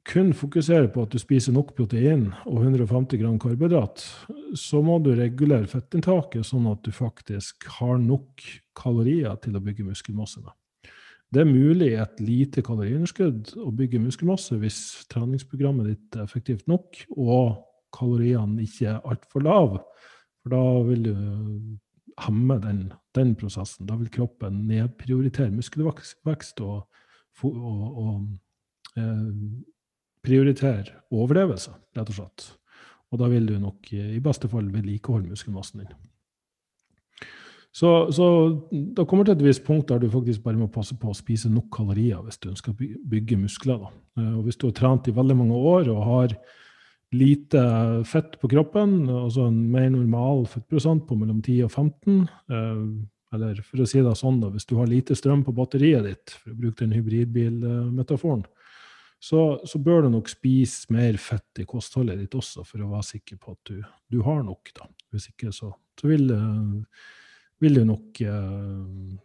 kun 0.08 0.30
fokuserer 0.36 0.88
på 0.92 1.04
at 1.04 1.12
du 1.12 1.20
spiser 1.20 1.52
nok 1.52 1.74
protein 1.76 2.30
og 2.48 2.62
150 2.62 3.20
gram 3.20 3.36
karbohydrat, 3.40 4.04
så 4.56 4.80
må 4.84 4.96
du 5.04 5.10
regulere 5.16 5.68
fettinntaket 5.68 6.46
sånn 6.48 6.68
at 6.70 6.80
du 6.86 6.94
faktisk 6.94 7.68
har 7.78 7.98
nok 8.00 8.44
kalorier 8.78 9.36
til 9.42 9.58
å 9.58 9.62
bygge 9.64 9.86
muskelmasse 9.90 10.40
med. 10.44 10.54
Det 11.28 11.42
er 11.42 11.50
mulig 11.50 11.90
i 11.92 12.00
et 12.00 12.22
lite 12.24 12.64
kaloriunderskudd 12.64 13.52
å 13.60 13.68
bygge 13.76 14.00
muskelmasse 14.00 14.56
hvis 14.62 14.78
treningsprogrammet 15.12 15.90
ditt 15.90 16.16
er 16.16 16.24
effektivt 16.24 16.64
nok 16.70 17.02
og 17.18 17.58
kaloriene 17.92 18.64
ikke 18.64 18.94
er 18.94 19.04
altfor 19.04 19.44
lave. 19.44 19.82
For 20.40 20.54
da 20.54 20.62
vil 20.88 21.04
du 21.04 21.12
hemme 22.24 22.56
den, 22.64 22.86
den, 23.14 23.34
prosessen. 23.38 23.86
Da 23.86 23.98
vil 24.00 24.08
kroppen 24.14 24.64
nedprioritere 24.70 25.52
muskelvekst 25.52 26.62
og, 26.64 26.86
og, 27.44 27.98
og 28.02 28.98
eh, 28.98 29.34
prioritere 30.28 31.00
overlevelse, 31.08 31.72
rett 31.96 32.12
og 32.12 32.20
slett. 32.20 32.50
Og 33.08 33.22
da 33.22 33.30
vil 33.32 33.48
du 33.48 33.56
nok 33.56 33.88
i 33.96 34.20
beste 34.20 34.50
fall 34.52 34.68
vedlikeholde 34.72 35.32
muskelmassen 35.32 35.86
din. 35.86 35.96
Så, 37.78 37.90
så 38.12 38.26
da 38.72 39.04
kommer 39.06 39.26
til 39.26 39.36
et 39.36 39.44
visst 39.44 39.64
punkt 39.66 39.90
der 39.90 40.00
du 40.02 40.08
faktisk 40.10 40.42
bare 40.42 40.58
må 40.58 40.70
passe 40.72 40.96
på 40.98 41.12
å 41.12 41.16
spise 41.16 41.50
nok 41.52 41.68
kalorier 41.76 42.22
hvis 42.24 42.40
du 42.42 42.48
ønsker 42.50 42.72
å 42.72 42.88
bygge 43.12 43.38
muskler. 43.38 43.84
Da. 43.84 43.92
Eh, 44.18 44.32
og 44.38 44.48
hvis 44.48 44.58
du 44.58 44.66
har 44.68 44.74
trent 44.78 45.10
i 45.10 45.14
veldig 45.14 45.36
mange 45.38 45.60
år 45.74 45.92
og 45.92 46.08
har 46.08 46.34
lite 47.14 47.60
fett 48.08 48.34
på 48.40 48.50
kroppen, 48.52 49.04
altså 49.08 49.46
en 49.48 49.60
mer 49.72 49.88
normal 49.94 50.42
fettprosent 50.50 51.06
på 51.08 51.16
mellom 51.20 51.38
10 51.40 51.68
og 51.68 51.70
15 51.72 52.18
eh, 52.52 52.82
Eller 53.36 53.62
for 53.62 53.84
å 53.84 53.86
si 53.88 54.02
det 54.04 54.16
sånn, 54.16 54.40
da, 54.42 54.50
hvis 54.52 54.66
du 54.68 54.74
har 54.80 54.88
lite 54.88 55.16
strøm 55.16 55.44
på 55.44 55.54
batteriet 55.56 56.06
ditt, 56.08 56.34
for 56.40 56.54
å 56.54 56.58
bruke 56.58 56.80
den 56.80 56.96
hybridbilmetaforen, 56.96 58.46
så, 59.18 59.60
så, 59.66 59.78
bør 59.82 60.04
du 60.04 60.12
nok 60.12 60.28
spise 60.30 60.92
mer 60.94 61.16
fett 61.18 61.62
i 61.62 61.66
kostholdet 61.66 62.20
ditt 62.20 62.34
også, 62.38 62.62
for 62.66 62.82
å 62.82 62.90
være 62.92 63.06
sikker 63.08 63.40
på 63.42 63.54
at 63.56 63.70
du, 63.70 63.80
du 64.14 64.20
har 64.26 64.44
nok. 64.46 64.70
da. 64.76 64.86
Hvis 65.12 65.30
ikke, 65.32 65.50
så, 65.54 65.72
så 65.98 66.10
vil, 66.10 66.30
eh, 66.30 67.08
vil, 67.64 67.80
du 67.80 67.88
nok 67.88 68.20
uh, 68.22 69.16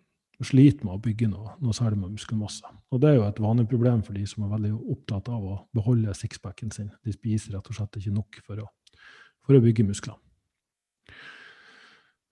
slite 0.43 0.87
med 0.87 0.95
å 0.95 1.01
bygge 1.03 1.29
noe, 1.29 1.53
noe 1.61 1.77
særlig 1.77 2.01
med 2.01 2.15
muskelmasse. 2.15 2.73
Og 2.89 3.03
det 3.03 3.11
er 3.11 3.19
jo 3.19 3.27
et 3.27 3.43
vanlig 3.43 3.67
problem 3.69 4.01
for 4.05 4.17
de 4.17 4.25
som 4.29 4.47
er 4.47 4.55
veldig 4.55 4.73
opptatt 4.95 5.29
av 5.29 5.45
å 5.45 5.59
beholde 5.77 6.17
sixpacken 6.17 6.73
sin. 6.73 6.89
De 7.05 7.13
spiser 7.13 7.53
rett 7.53 7.69
og 7.69 7.77
slett 7.77 8.01
ikke 8.01 8.17
nok 8.17 8.41
for 8.47 8.65
å, 8.65 8.69
for 9.45 9.59
å 9.59 9.63
bygge 9.63 9.85
muskler. 9.85 10.17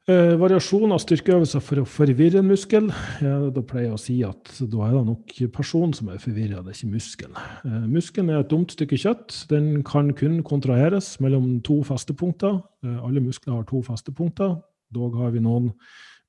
Eh, 0.10 0.34
variasjon 0.42 0.90
av 0.96 0.98
styrkeøvelser 1.04 1.62
for 1.62 1.84
å 1.84 1.86
forvirre 1.86 2.40
en 2.42 2.48
muskel. 2.50 2.88
Ja, 3.22 3.36
da 3.54 3.62
pleier 3.62 3.92
jeg 3.92 3.94
å 3.94 4.02
si 4.02 4.16
at 4.26 4.50
da 4.58 4.88
er 4.88 4.96
det 4.96 5.02
nok 5.12 5.34
personen 5.54 5.92
som 5.94 6.08
er 6.10 6.22
forvirra, 6.22 6.64
det 6.66 6.72
er 6.72 6.78
ikke 6.80 6.96
muskelen. 6.96 7.36
Eh, 7.68 7.84
muskelen 7.86 8.32
er 8.34 8.40
et 8.42 8.50
dumt 8.50 8.74
stykke 8.74 8.98
kjøtt. 8.98 9.36
Den 9.52 9.84
kan 9.86 10.10
kun 10.18 10.40
kontraheres 10.42 11.20
mellom 11.22 11.60
to 11.62 11.84
festepunkter. 11.86 12.64
Eh, 12.82 12.96
alle 13.06 13.22
muskler 13.22 13.60
har 13.60 13.68
to 13.70 13.84
festepunkter. 13.86 14.56
Dog 14.92 15.20
har 15.22 15.36
vi 15.36 15.44
noen 15.46 15.70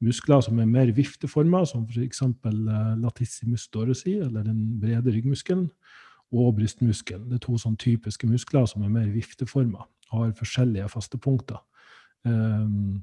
muskler 0.04 0.42
som 0.44 0.60
er 0.60 0.68
mer 0.68 0.92
vifteforma, 0.92 1.62
som 1.64 1.86
f.eks. 1.88 2.20
Eh, 2.28 2.82
latissimus 3.00 3.70
dorsi, 3.72 4.18
eller 4.20 4.44
den 4.50 4.66
brede 4.82 5.14
ryggmuskelen, 5.14 5.70
og 6.32 6.58
brystmuskelen. 6.58 7.24
Det 7.30 7.40
er 7.40 7.46
to 7.46 7.56
sånn 7.56 7.80
typiske 7.80 8.28
muskler 8.28 8.68
som 8.68 8.84
er 8.84 8.92
mer 8.92 9.08
vifteforma, 9.14 9.86
har 10.12 10.36
forskjellige 10.36 10.92
festepunkter. 10.92 11.64
Um, 12.22 13.00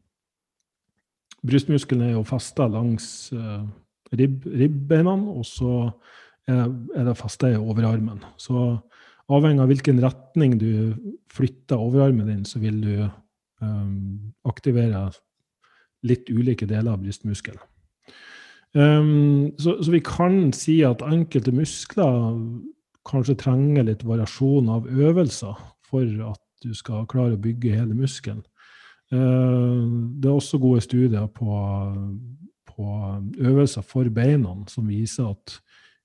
Brystmuskelen 1.46 2.08
er 2.08 2.15
jo 2.17 2.25
festa 2.27 2.67
langs 2.67 3.29
uh, 3.36 3.63
ribb, 4.15 4.46
ribbeina, 4.46 5.15
og 5.15 5.46
så 5.48 5.89
er, 6.50 6.67
det 7.05 7.17
festa 7.19 7.51
i 7.51 7.60
overarmen. 7.60 8.24
Så 8.41 8.58
avhengig 9.29 9.63
av 9.63 9.72
hvilken 9.72 10.01
retning 10.03 10.58
du 10.60 10.72
flytter 11.31 11.79
overarmen 11.79 12.29
din, 12.29 12.46
så 12.46 12.62
vil 12.62 12.79
du 12.81 12.93
um, 13.62 14.34
aktivere 14.50 15.10
litt 16.08 16.29
ulike 16.31 16.67
deler 16.69 16.96
av 16.96 17.03
brystmuskelen. 17.03 17.62
Um, 18.77 19.50
så, 19.58 19.79
så, 19.81 19.89
vi 19.89 20.01
kan 20.05 20.51
si 20.53 20.79
at 20.86 21.01
enkelte 21.01 21.53
muskler 21.55 22.36
kanskje 23.10 23.39
trenger 23.41 23.88
litt 23.88 24.03
variasjon 24.05 24.69
av 24.69 24.86
øvelser 24.89 25.58
for 25.89 26.05
at 26.29 26.41
du 26.62 26.75
skal 26.77 27.08
klare 27.10 27.38
å 27.38 27.41
bygge 27.41 27.74
hele 27.74 27.98
muskelen. 27.98 28.43
Uh, 29.09 29.89
det 30.21 30.29
er 30.29 30.35
også 30.35 30.59
gode 30.61 30.83
studier 30.85 31.25
på, 31.33 31.49
på 32.69 32.89
øvelser 33.39 33.85
for 33.85 34.09
beina 34.13 34.53
som 34.69 34.89
viser 34.89 35.31
at 35.31 35.57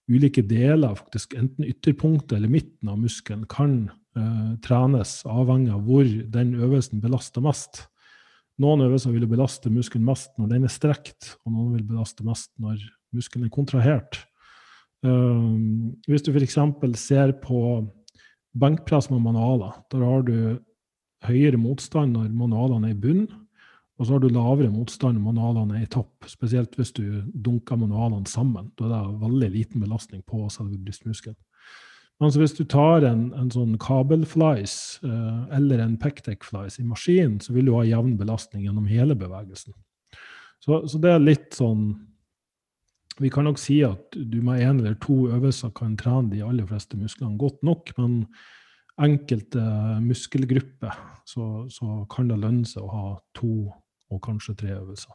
ulike 0.08 0.44
deler, 0.44 0.96
faktisk 0.99 1.34
enten 1.38 1.66
ytterpunktet 1.68 2.37
eller 2.37 2.52
midten 2.52 2.90
av 2.92 3.00
muskelen, 3.00 3.46
kan 3.49 3.88
uh, 4.18 4.54
trenes 4.64 5.23
avhengig 5.28 5.73
av 5.73 5.84
hvor 5.87 6.08
den 6.34 6.54
øvelsen 6.61 7.02
belaster 7.04 7.44
mest. 7.44 7.87
Noen 8.61 8.84
øvelser 8.84 9.14
vil 9.14 9.26
belaste 9.26 9.73
muskelen 9.73 10.04
mest 10.06 10.37
når 10.38 10.52
den 10.52 10.68
er 10.68 10.73
strekt, 10.73 11.34
og 11.44 11.56
noen 11.56 11.73
vil 11.78 11.88
belaste 11.88 12.26
mest 12.26 12.52
når 12.62 12.78
muskelen 13.14 13.49
er 13.49 13.54
kontrahert. 13.54 14.20
Um, 15.04 15.96
hvis 16.08 16.23
du 16.25 16.30
f.eks. 16.32 16.56
ser 16.96 17.34
på 17.42 17.58
benkpress 18.56 19.11
med 19.11 19.25
manualer, 19.25 19.75
der 19.92 20.04
har 20.04 20.23
du 20.25 20.37
høyere 21.28 21.61
motstand 21.61 22.16
når 22.16 22.31
manualene 22.37 22.90
er 22.90 22.97
i 22.97 23.00
bunn, 23.00 23.25
og 23.95 24.07
så 24.07 24.16
har 24.16 24.25
du 24.25 24.33
lavere 24.33 24.73
motstand 24.75 25.19
når 25.19 25.26
manualene 25.28 25.78
er 25.78 25.87
i 25.87 25.90
topp. 25.90 26.26
Spesielt 26.26 26.75
hvis 26.78 26.90
du 26.97 27.04
dunker 27.31 27.78
manualene 27.78 28.26
sammen. 28.26 28.73
Da 28.78 28.88
er 28.88 29.11
det 29.12 29.21
veldig 29.23 29.50
liten 29.54 29.85
belastning 29.85 30.25
på 30.26 30.43
selve 30.50 30.81
brystmuskelen. 30.83 31.38
Altså 32.23 32.40
hvis 32.40 32.54
du 32.54 32.62
tar 32.71 33.04
en, 33.09 33.26
en 33.35 33.50
sånn 33.50 33.75
kabelflies 33.83 34.75
eh, 35.02 35.40
eller 35.57 35.83
en 35.83 35.97
pectec-flies 35.99 36.78
i 36.78 36.87
maskinen, 36.87 37.40
så 37.43 37.54
vil 37.57 37.69
du 37.69 37.75
ha 37.75 37.83
jevn 37.87 38.14
belastning 38.21 38.66
gjennom 38.66 38.87
hele 38.87 39.16
bevegelsen. 39.19 39.75
Så, 40.62 40.85
så, 40.88 40.99
det 41.02 41.11
er 41.11 41.21
litt 41.21 41.50
sånn 41.59 41.90
Vi 43.19 43.28
kan 43.31 43.45
nok 43.47 43.59
si 43.61 43.81
at 43.85 44.14
du 44.14 44.38
med 44.43 44.62
én 44.62 44.78
eller 44.81 44.95
to 45.02 45.26
øvelser 45.28 45.75
kan 45.76 45.99
trene 45.99 46.33
de 46.33 46.40
aller 46.43 46.66
fleste 46.66 46.97
musklene 46.99 47.38
godt 47.38 47.61
nok, 47.66 47.93
men 47.99 48.25
enkelte 49.02 49.62
muskelgrupper 50.04 50.94
så, 51.26 51.66
så 51.72 52.04
kan 52.12 52.28
det 52.30 52.38
lønne 52.40 52.68
seg 52.68 52.84
å 52.84 52.92
ha 52.92 53.06
to 53.36 53.72
og 54.12 54.20
kanskje 54.22 54.54
tre 54.60 54.74
øvelser. 54.76 55.14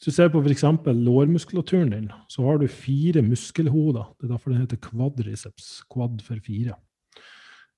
Hvis 0.00 0.08
du 0.08 0.16
ser 0.16 0.30
på 0.32 0.40
f.eks. 0.40 0.64
lårmuskulaturen 0.86 1.92
din, 1.92 2.08
så 2.32 2.46
har 2.46 2.58
du 2.58 2.66
fire 2.72 3.22
muskelhoder. 3.22 4.14
Det 4.16 4.26
er 4.26 4.32
derfor 4.32 4.54
den 4.54 4.62
heter 4.62 4.80
quadriceps. 4.80 5.82
Quad 5.92 6.22
for 6.24 6.40
fire. 6.46 6.78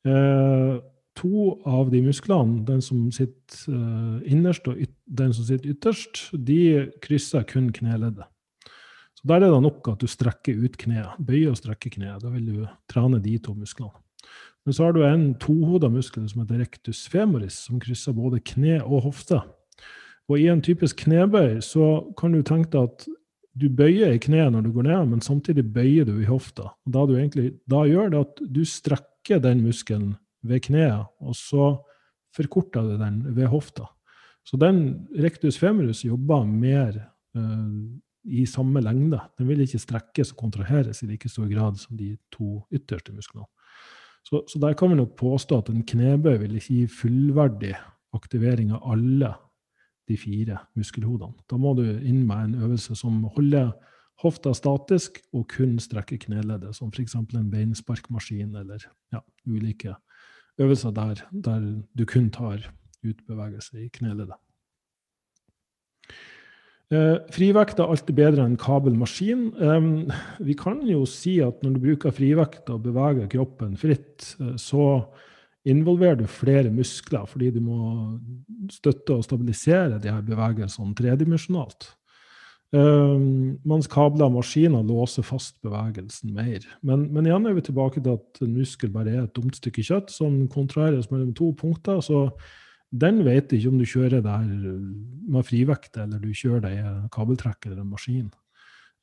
Eh, 0.06 0.76
to 1.18 1.48
av 1.66 1.90
de 1.90 2.02
musklene, 2.04 2.62
den 2.66 2.80
som 2.84 3.08
sitter 3.14 3.74
eh, 3.74 4.30
innerst 4.32 4.70
og 4.70 4.78
den 5.06 5.34
som 5.34 5.48
sitter 5.48 5.74
ytterst, 5.74 6.28
de 6.32 6.92
krysser 7.02 7.42
kun 7.48 7.72
kneleddet. 7.74 8.30
Så 9.18 9.28
Der 9.28 9.42
er 9.42 9.50
det 9.50 9.62
nok 9.62 9.88
at 9.88 10.00
du 10.00 10.06
strekker 10.06 10.62
ut 10.62 10.78
kneet. 10.78 11.18
Bøyer 11.18 11.50
og 11.50 11.58
strekker 11.58 11.90
kneet. 11.90 12.22
Da 12.22 12.30
vil 12.30 12.46
du 12.46 12.64
trene 12.90 13.20
de 13.22 13.36
to 13.38 13.54
musklene. 13.54 13.98
Men 14.66 14.76
så 14.76 14.86
har 14.86 14.94
du 14.94 15.02
en 15.06 15.32
tohoda 15.42 15.90
muskel 15.90 16.28
som 16.30 16.44
heter 16.44 16.62
rectus 16.62 17.06
femoris, 17.10 17.64
som 17.66 17.80
krysser 17.82 18.14
både 18.14 18.42
kne 18.46 18.78
og 18.82 19.08
hofte. 19.08 19.40
Og 20.30 20.38
i 20.38 20.46
en 20.52 20.62
typisk 20.62 21.02
knebøy 21.02 21.58
så 21.64 21.88
kan 22.18 22.34
du 22.34 22.42
tenke 22.46 22.70
deg 22.72 22.90
at 22.90 23.06
du 23.58 23.66
bøyer 23.68 24.14
i 24.14 24.20
kneet 24.22 24.52
når 24.54 24.64
du 24.64 24.70
går 24.72 24.86
ned, 24.86 25.08
men 25.10 25.24
samtidig 25.24 25.64
bøyer 25.74 26.06
du 26.08 26.14
i 26.22 26.28
hofta. 26.28 26.70
Og 26.86 26.94
da, 26.94 27.06
du 27.08 27.16
egentlig, 27.18 27.50
da 27.68 27.82
gjør 27.88 28.12
det 28.12 28.22
at 28.22 28.44
du 28.54 28.62
strekker 28.68 29.42
den 29.44 29.64
muskelen 29.66 30.14
ved 30.46 30.62
kneet, 30.68 31.10
og 31.20 31.36
så 31.36 31.74
forkorter 32.36 32.86
du 32.86 32.94
den 33.02 33.20
ved 33.36 33.50
hofta. 33.52 33.90
Så 34.46 34.58
den 34.58 35.04
rectus 35.22 35.58
femoris 35.60 36.02
jobber 36.06 36.46
mer 36.48 36.96
uh, 37.36 37.76
i 38.24 38.46
samme 38.48 38.80
lengde. 38.82 39.20
Den 39.38 39.50
vil 39.50 39.62
ikke 39.62 39.82
strekkes 39.82 40.32
og 40.32 40.40
kontraheres 40.46 41.02
i 41.02 41.10
like 41.10 41.28
stor 41.30 41.46
grad 41.50 41.78
som 41.78 41.98
de 41.98 42.14
to 42.32 42.62
ytterste 42.72 43.14
musklene. 43.14 43.46
Så, 44.22 44.44
så 44.48 44.58
der 44.62 44.74
kan 44.78 44.92
vi 44.92 44.98
nok 45.00 45.16
påstå 45.18 45.58
at 45.58 45.70
en 45.72 45.86
knebøy 45.86 46.36
vil 46.44 46.58
ikke 46.58 46.74
gi 46.74 46.90
fullverdig 47.00 47.74
aktivering 48.14 48.72
av 48.76 48.84
alle 48.94 49.32
de 50.08 50.18
fire 50.18 50.60
muskelhodene. 50.78 51.34
Da 51.50 51.58
må 51.60 51.74
du 51.78 51.84
inn 51.84 52.22
med 52.28 52.44
en 52.44 52.54
øvelse 52.66 52.96
som 52.98 53.22
holder 53.36 53.72
hofta 54.22 54.52
statisk 54.54 55.18
og 55.34 55.48
kun 55.50 55.78
strekker 55.82 56.20
kneleddet, 56.26 56.76
som 56.76 56.92
f.eks. 56.92 57.16
en 57.18 57.50
beinsparkmaskin 57.50 58.54
eller 58.56 58.84
ja, 59.12 59.22
ulike 59.46 59.96
øvelser 60.60 60.94
der, 60.94 61.24
der 61.32 61.66
du 61.98 62.04
kun 62.06 62.30
tar 62.30 62.68
utbevegelse 63.02 63.84
i 63.84 63.88
kneleddet. 63.88 64.38
Eh, 66.92 67.18
frivekt 67.32 67.80
er 67.80 67.88
alltid 67.88 68.16
bedre 68.18 68.44
enn 68.44 68.58
kabelmaskin. 68.60 69.46
Vi 70.44 70.56
kan 70.60 70.82
jo 70.84 71.06
si 71.08 71.38
at 71.44 71.62
når 71.64 71.76
du 71.76 71.84
bruker 71.86 72.12
frivekt 72.12 72.68
og 72.72 72.82
beveger 72.84 73.30
kroppen 73.32 73.78
fritt, 73.80 74.34
eh, 74.40 74.58
så 74.60 75.06
involverer 75.64 76.18
du 76.20 76.26
flere 76.28 76.72
muskler, 76.74 77.24
fordi 77.30 77.52
du 77.54 77.60
må 77.64 77.78
støtte 78.72 79.16
og 79.16 79.24
stabilisere 79.24 80.00
de 80.02 80.10
her 80.10 80.24
bevegelsene 80.26 80.94
tredimensjonalt. 80.98 81.94
Mens 82.72 83.86
kabler 83.92 84.30
og 84.30 84.38
maskiner 84.38 84.82
låser 84.88 85.22
fast 85.22 85.58
bevegelsen 85.62 86.32
mer. 86.32 86.64
Men, 86.80 87.04
men, 87.12 87.28
igjen 87.28 87.46
er 87.46 87.54
vi 87.54 87.64
tilbake 87.66 88.00
til 88.00 88.16
at 88.16 88.40
en 88.40 88.54
muskel 88.56 88.90
bare 88.90 89.12
er 89.12 89.26
et 89.26 89.34
dumt 89.36 89.58
stykke 89.58 89.84
kjøtt 89.84 90.10
som 90.10 90.48
kontraheres 90.48 91.10
mellom 91.12 91.34
to 91.36 91.50
punkter. 91.52 92.00
Så 92.00 92.30
den 92.92 93.22
vet 93.24 93.52
ikke 93.56 93.70
om 93.72 93.78
du 93.80 93.86
kjører 93.88 94.20
der 94.24 94.48
med 95.32 95.46
frivekt, 95.48 95.96
eller 95.96 96.20
du 96.20 96.32
kjører 96.36 96.66
det 96.66 96.72
i 96.76 96.82
kabeltrekk 97.14 97.68
eller 97.68 97.80
en 97.80 97.92
maskin. 97.92 98.26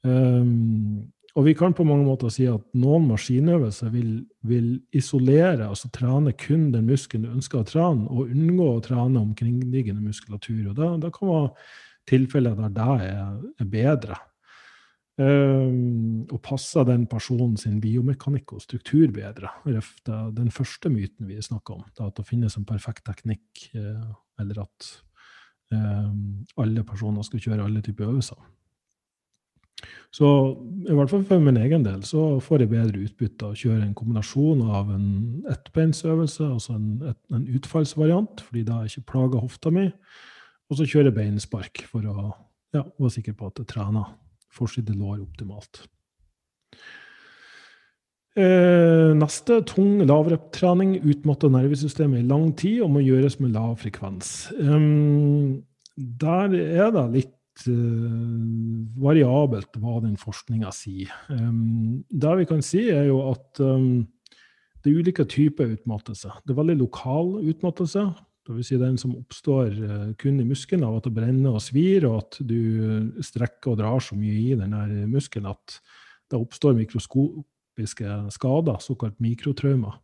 Um, 0.05 1.09
og 1.37 1.45
vi 1.45 1.53
kan 1.57 1.75
på 1.77 1.85
mange 1.85 2.05
måter 2.07 2.31
si 2.33 2.47
at 2.49 2.63
noen 2.77 3.05
maskinøvelser 3.11 3.91
vil, 3.93 4.13
vil, 4.45 4.69
isolere, 4.95 5.67
altså 5.67 5.91
trene 5.93 6.33
kun 6.37 6.69
den 6.73 6.87
muskelen 6.89 7.27
du 7.27 7.35
ønsker 7.35 7.61
å 7.61 7.67
trene, 7.67 8.07
og 8.09 8.31
unngå 8.33 8.69
å 8.73 8.81
trene 8.83 9.21
omkringliggende 9.21 10.03
muskulatur. 10.03 10.71
Og 10.71 10.79
da, 10.79 10.93
da 11.01 11.11
kan 11.13 11.29
være 11.29 11.51
tilfeller 12.09 12.57
der 12.57 12.73
det 12.75 12.89
er, 13.05 13.37
er 13.61 13.69
bedre. 13.69 14.17
Um, 15.19 16.21
og 16.31 16.39
passer 16.45 16.85
den 16.87 17.01
personen 17.11 17.57
sin 17.59 17.81
biomekanikk 17.83 18.53
og 18.55 18.61
struktur 18.63 19.09
bedre. 19.11 19.49
Den 19.65 20.51
første 20.55 20.87
myten 20.93 21.27
vi 21.27 21.41
snakker 21.43 21.75
om, 21.75 21.81
at 21.99 22.15
det 22.15 22.23
finnes 22.27 22.55
en 22.55 22.67
perfekt 22.67 23.03
teknikk, 23.09 23.65
eh, 23.75 24.05
eller 24.39 24.61
at 24.63 24.87
um, 25.75 26.45
alle 26.63 26.85
personer 26.87 27.27
skal 27.27 27.43
kjøre 27.43 27.65
alle 27.65 27.83
typer 27.83 28.07
øvelser. 28.07 28.39
Så 30.15 30.29
i 30.87 30.95
hvert 30.95 31.11
fall 31.11 31.27
for 31.27 31.43
min 31.43 31.59
egen 31.59 31.83
del 31.83 31.99
så 32.07 32.39
får 32.43 32.63
jeg 32.63 32.71
bedre 32.71 33.03
utbytte 33.03 33.49
av 33.49 33.57
å 33.57 33.59
kjøre 33.59 33.83
en 33.89 33.93
kombinasjon 33.99 34.63
av 34.71 34.95
en 34.95 35.11
ettbeinsøvelse, 35.51 36.47
altså 36.47 36.77
en, 36.77 36.87
et, 37.11 37.19
en 37.35 37.45
utfallsvariant, 37.59 38.47
fordi 38.47 38.63
da 38.71 38.79
ikke 38.87 39.05
plager 39.11 39.43
hofta 39.43 39.75
mi, 39.75 39.89
og 40.69 40.79
så 40.79 40.87
kjøre 40.87 41.11
beinspark 41.15 41.83
for 41.91 42.07
å 42.07 42.31
ja, 42.71 42.87
være 42.87 43.15
sikker 43.19 43.35
på 43.35 43.51
at 43.51 43.59
jeg 43.59 43.71
trener 43.75 44.15
forside 44.53 44.95
lår 44.97 45.21
optimalt. 45.23 45.83
Eh, 48.39 49.11
neste 49.17 49.57
tung 49.67 49.99
lavreptrening 50.05 50.99
utmatter 51.01 51.51
nervesystemet 51.51 52.21
i 52.21 52.29
lang 52.29 52.51
tid 52.57 52.83
og 52.85 52.93
må 52.93 53.01
gjøres 53.03 53.39
med 53.41 53.55
lav 53.55 53.73
frekvens. 53.81 54.51
Um, 54.61 55.65
der 55.97 56.53
er 56.55 56.93
det 56.95 57.05
litt 57.17 57.65
uh, 57.67 59.01
variabelt 59.01 59.75
hva 59.81 59.97
den 60.05 60.15
forskninga 60.21 60.71
sier. 60.75 61.11
Um, 61.33 62.05
det 62.07 62.37
vi 62.39 62.47
kan 62.53 62.63
si, 62.63 62.85
er 62.93 63.09
jo 63.09 63.19
at 63.31 63.59
um, 63.65 64.05
det 64.79 64.93
er 64.93 65.01
ulike 65.01 65.25
typer 65.27 65.73
utmattelse. 65.73 66.31
Det 66.45 66.53
er 66.53 66.61
veldig 66.61 66.77
lokal 66.85 67.33
utmattelse. 67.41 68.05
Dvs. 68.49 68.65
Si 68.65 68.79
den 68.81 68.97
som 68.97 69.13
oppstår 69.13 69.75
uh, 69.77 70.09
kun 70.17 70.39
i 70.41 70.47
muskelen 70.47 70.87
av 70.87 70.97
at 70.97 71.07
det 71.07 71.13
brenner 71.13 71.53
og 71.53 71.63
svir, 71.63 72.07
og 72.09 72.23
at 72.23 72.39
du 72.41 73.21
strekker 73.21 73.75
og 73.75 73.81
drar 73.81 74.01
så 74.03 74.17
mye 74.17 74.35
i 74.41 74.57
denne 74.57 75.05
muskelen 75.11 75.51
at 75.51 75.79
det 76.29 76.39
oppstår 76.39 76.77
mikroskopiske 76.77 78.15
skader, 78.33 78.81
såkalt 78.81 79.19
mikrotraumer. 79.21 79.99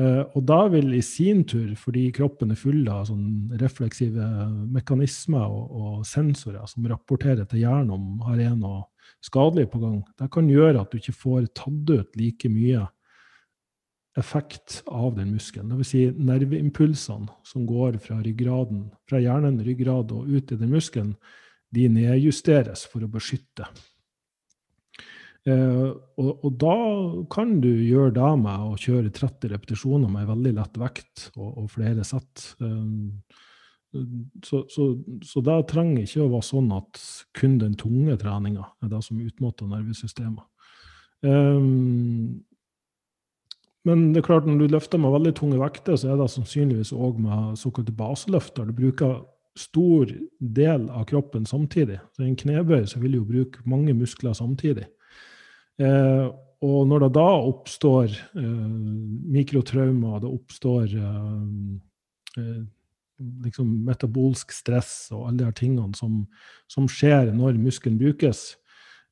Uh, 0.00 0.22
og 0.32 0.46
da 0.48 0.62
vil 0.72 0.94
i 0.96 1.02
sin 1.04 1.42
tur, 1.44 1.74
fordi 1.76 2.06
kroppen 2.16 2.54
er 2.54 2.56
full 2.56 2.86
av 2.88 3.10
sånn 3.10 3.52
refleksive 3.60 4.24
mekanismer 4.72 5.44
og, 5.44 5.66
og, 5.68 5.98
sensorer 6.08 6.64
som 6.70 6.86
rapporterer 6.88 7.44
til 7.50 7.66
hjernen 7.66 7.92
om 7.98 8.22
har 8.30 8.40
er 8.40 8.54
noe 8.56 8.86
skadelig 9.22 9.68
på 9.74 9.82
gang, 9.82 10.00
det 10.18 10.30
kan 10.32 10.48
gjøre 10.48 10.80
at 10.80 10.90
du 10.94 10.98
ikke 10.98 11.14
får 11.14 11.50
tatt 11.58 11.92
ut 11.92 12.16
like 12.18 12.48
mye 12.48 12.86
effekt 14.18 14.82
av 14.86 15.14
den 15.16 15.32
muskelen. 15.32 15.70
Dvs. 15.72 15.92
Si 15.94 16.02
nerveimpulsene 16.16 17.32
som 17.48 17.64
går 17.68 17.96
fra 18.04 18.18
ryggraden, 18.24 18.90
fra 19.08 19.20
hjernen, 19.22 19.62
ryggrad 19.64 20.12
og 20.12 20.28
ut 20.28 20.52
i 20.52 20.58
den 20.60 20.72
muskelen, 20.74 21.14
de 21.72 21.88
nedjusteres 21.88 22.84
for 22.92 23.04
å 23.04 23.10
beskytte. 23.10 23.68
Eh, 25.48 25.88
og, 26.22 26.44
og, 26.44 26.50
da 26.60 26.74
kan 27.32 27.56
du 27.64 27.70
gjøre 27.72 28.12
det 28.14 28.32
med 28.44 28.66
å 28.68 28.76
kjøre 28.78 29.10
30 29.10 29.50
repetisjoner 29.56 30.12
med 30.12 30.28
veldig 30.28 30.52
lett 30.60 30.76
vekt 30.78 31.24
og, 31.34 31.48
og 31.64 31.72
flere 31.72 32.04
sett. 32.06 32.52
Eh, 32.62 33.40
så, 34.44 34.62
så, 34.72 34.86
så, 35.26 35.42
det 35.44 35.58
trenger 35.72 36.04
ikke 36.04 36.22
å 36.24 36.30
være 36.36 36.48
sånn 36.48 36.70
at 36.76 37.00
kun 37.36 37.58
den 37.60 37.74
tunge 37.80 38.14
treninga 38.20 38.68
er 38.84 38.92
det 38.92 39.02
som 39.04 39.20
utmatter 39.20 39.68
nervesystemet. 39.68 40.46
Um, 41.22 42.42
men 43.88 44.12
det 44.12 44.22
er 44.22 44.28
klart 44.28 44.46
når 44.46 44.60
du 44.60 44.74
løfter 44.76 45.00
med 45.02 45.14
veldig 45.14 45.32
tunge 45.38 45.58
vekter, 45.58 45.96
så 45.98 46.12
er 46.12 46.20
det 46.20 46.30
sannsynligvis 46.30 46.92
òg 46.94 47.18
med 47.22 47.58
såkalte 47.58 47.94
baseløfter. 47.98 48.68
Du 48.68 48.76
bruker 48.78 49.16
stor 49.58 50.12
del 50.38 50.86
av 50.90 51.04
kroppen 51.10 51.44
samtidig. 51.48 51.98
Så 52.14 52.22
I 52.22 52.30
en 52.30 52.38
knebøy 52.38 52.86
så 52.88 53.02
vil 53.02 53.18
du 53.18 53.24
bruke 53.26 53.64
mange 53.68 53.94
muskler 53.96 54.36
samtidig. 54.38 54.86
Eh, 55.82 56.28
og 56.62 56.86
når 56.86 57.06
det 57.06 57.10
da 57.16 57.26
oppstår 57.50 58.14
eh, 58.38 58.70
mikrotraumer, 59.34 60.22
det 60.22 60.30
oppstår 60.30 60.94
eh, 60.94 61.42
eh, 62.38 62.62
liksom 63.42 63.72
metabolsk 63.88 64.54
stress 64.54 64.94
og 65.10 65.26
alle 65.26 65.40
de 65.40 65.48
her 65.48 65.58
tingene 65.58 65.98
som, 65.98 66.22
som 66.70 66.86
skjer 66.90 67.32
når 67.34 67.58
muskelen 67.58 67.98
brukes, 67.98 68.52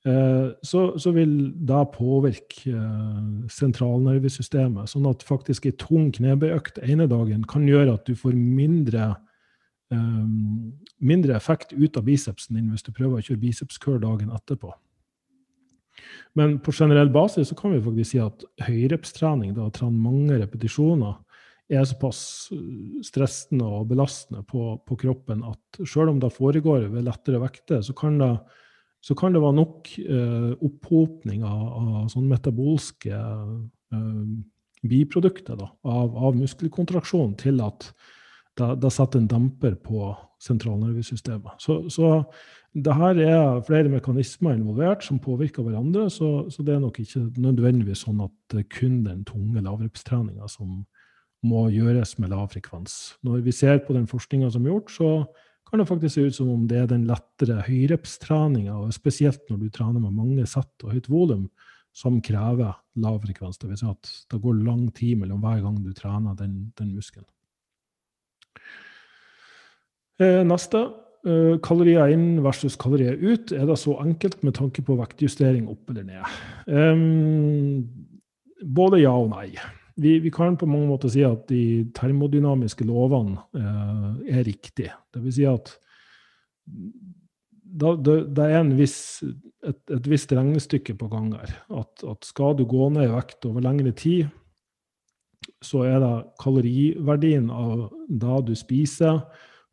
så, 0.05 0.83
så, 0.97 1.11
vil 1.13 1.33
det 1.69 1.81
påvirke 1.93 2.73
eh, 2.73 3.25
sentralnervesystemet. 3.53 4.89
Sånn 4.89 5.09
at 5.11 5.25
faktisk 5.29 5.67
en 5.69 5.77
tung 5.83 6.07
knebøyøkt 6.17 6.81
ene 6.87 7.05
dagen 7.11 7.45
kan 7.49 7.67
gjøre 7.69 7.99
at 7.99 8.07
du 8.09 8.17
får 8.19 8.37
mindre 8.37 9.17
mindre 11.03 11.35
effekt 11.35 11.73
ut 11.75 11.97
av 11.99 12.05
bicepsen 12.07 12.55
din 12.55 12.69
hvis 12.71 12.85
du 12.87 12.93
prøver 12.95 13.19
å 13.19 13.25
kjøre 13.27 13.41
bicepskør 13.43 13.97
dagen 13.99 14.29
etterpå. 14.31 14.71
Men 16.39 16.59
på 16.63 16.75
generell 16.75 17.11
basis 17.11 17.51
så 17.51 17.57
kan 17.59 17.75
vi 17.75 17.83
faktisk 17.83 18.13
si 18.13 18.21
at 18.23 18.45
høyrepstrening, 18.69 19.55
da 19.57 19.67
å 19.67 19.75
trene 19.75 19.99
mange 19.99 20.39
repetisjoner, 20.39 21.17
er 21.71 21.87
såpass 21.87 22.51
stressende 23.07 23.67
og 23.67 23.91
belastende 23.93 24.43
på, 24.47 24.75
på 24.87 24.97
kroppen 25.05 25.45
at 25.47 25.83
selv 25.87 26.15
om 26.15 26.23
det 26.23 26.33
foregår 26.35 26.89
ved 26.91 27.07
lettere 27.07 27.43
vekter, 27.43 27.83
så 27.87 27.95
kan 27.97 28.19
det, 28.19 28.33
så 29.01 29.17
kan 29.17 29.35
det 29.35 29.43
være 29.43 29.57
nok 29.57 29.91
eh, 30.03 30.53
opphopning 30.61 31.45
av, 31.47 31.67
av 31.81 32.09
sånne 32.13 32.35
metabolske 32.35 33.17
eh, 33.17 34.25
biprodukter 34.91 35.59
da, 35.61 35.71
av, 35.89 36.17
av 36.17 36.37
muskelkontraksjon 36.37 37.37
til 37.41 37.63
at 37.65 37.91
det, 38.61 38.75
det 38.83 38.93
setter 38.93 39.23
en 39.23 39.31
demper 39.31 39.77
på 39.81 40.11
sentralnervesystemet. 40.41 41.61
Så, 41.61 41.83
så 41.93 42.25
det 42.73 42.95
her 42.95 43.19
er 43.25 43.63
flere 43.67 43.91
mekanismer 43.93 44.55
involvert 44.55 45.05
som 45.05 45.21
påvirker 45.23 45.65
hverandre, 45.67 46.07
så, 46.13 46.47
så, 46.53 46.63
det 46.63 46.77
er 46.77 46.83
nok 46.85 47.01
ikke 47.03 47.25
nødvendigvis 47.41 48.05
sånn 48.07 48.23
at 48.25 48.57
kun 48.73 49.03
den 49.07 49.25
tunge 49.29 49.63
lavrepstreninga 49.65 50.49
som 50.49 50.85
må 51.47 51.67
gjøres 51.73 52.19
med 52.21 52.35
lav 52.35 52.51
frekvens. 52.53 53.17
Når 53.25 53.45
vi 53.47 53.55
ser 53.57 53.81
på 53.87 53.97
den 53.97 54.07
forskninga 54.11 54.53
som 54.53 54.67
er 54.67 54.75
gjort, 54.75 54.93
så 54.93 55.11
kan 55.71 55.83
det 55.83 55.89
faktisk 55.89 56.15
se 56.15 56.27
ut 56.29 56.37
som 56.37 56.53
om 56.53 56.69
det 56.71 56.79
er 56.83 56.89
den 56.91 57.07
lettere 57.09 57.61
høyrepstreninga, 57.67 58.77
og 58.77 58.95
spesielt 58.97 59.43
når 59.51 59.65
du 59.65 59.69
trener 59.75 60.03
med 60.03 60.17
mange 60.17 60.47
sett 60.51 60.87
og 60.87 60.95
høyt 60.95 61.11
volum, 61.11 61.45
som 61.97 62.21
krever 62.23 62.77
lav 63.03 63.21
frekvens. 63.25 63.59
Det 63.59 63.71
vil 63.71 63.79
si 63.81 63.89
at 63.91 64.11
det 64.31 64.43
går 64.43 64.63
lang 64.63 64.89
tid 64.95 65.19
mellom 65.23 65.43
hver 65.43 65.63
gang 65.65 65.79
du 65.83 65.93
trener 65.97 66.37
den, 66.39 66.73
den 66.79 66.95
muskelen. 66.95 67.27
Eh, 70.21 70.43
neste 70.47 70.85
Eh, 71.21 71.59
kalorier 71.61 72.15
inn 72.15 72.39
versus 72.41 72.79
kalorier 72.81 73.19
ut, 73.21 73.53
er 73.53 73.67
det 73.69 73.77
så 73.77 73.99
enkelt 74.01 74.39
med 74.47 74.55
tanke 74.57 74.81
på 74.81 74.97
vektjustering 74.97 75.67
opp 75.69 75.91
eller 75.93 76.07
ned? 76.09 76.39
Um, 76.65 77.85
både 78.65 79.03
ja 79.03 79.13
og 79.13 79.29
nei. 79.35 79.51
Vi, 80.01 80.17
vi, 80.25 80.31
kan 80.33 80.57
på 80.57 80.69
mange 80.71 80.89
måter 80.89 81.13
si 81.13 81.23
at 81.27 81.45
de 81.51 81.85
termodynamiske 81.97 82.87
lovene 82.89 83.37
eh, 83.57 84.39
er 84.39 84.47
riktige. 84.47 84.95
Det 85.13 85.21
vil 85.25 85.35
si 85.37 85.45
at 85.49 85.75
det, 87.71 88.45
er 88.45 88.73
viss, 88.75 88.99
et, 89.67 89.81
et, 89.93 90.09
visst 90.11 90.33
regnestykke 90.35 90.97
på 90.99 91.09
gang 91.13 91.31
her. 91.37 91.53
At, 91.83 92.03
at, 92.03 92.27
skal 92.27 92.57
du 92.59 92.65
gå 92.69 92.89
ned 92.95 93.09
i 93.09 93.13
vekt 93.13 93.47
over 93.49 93.65
lengre 93.65 93.93
tid, 93.97 94.31
så 95.65 95.85
er 95.89 96.01
det 96.03 96.15
kaloriverdien 96.41 97.51
av 97.53 97.89
det 98.09 98.41
du 98.49 98.55
spiser, 98.59 99.23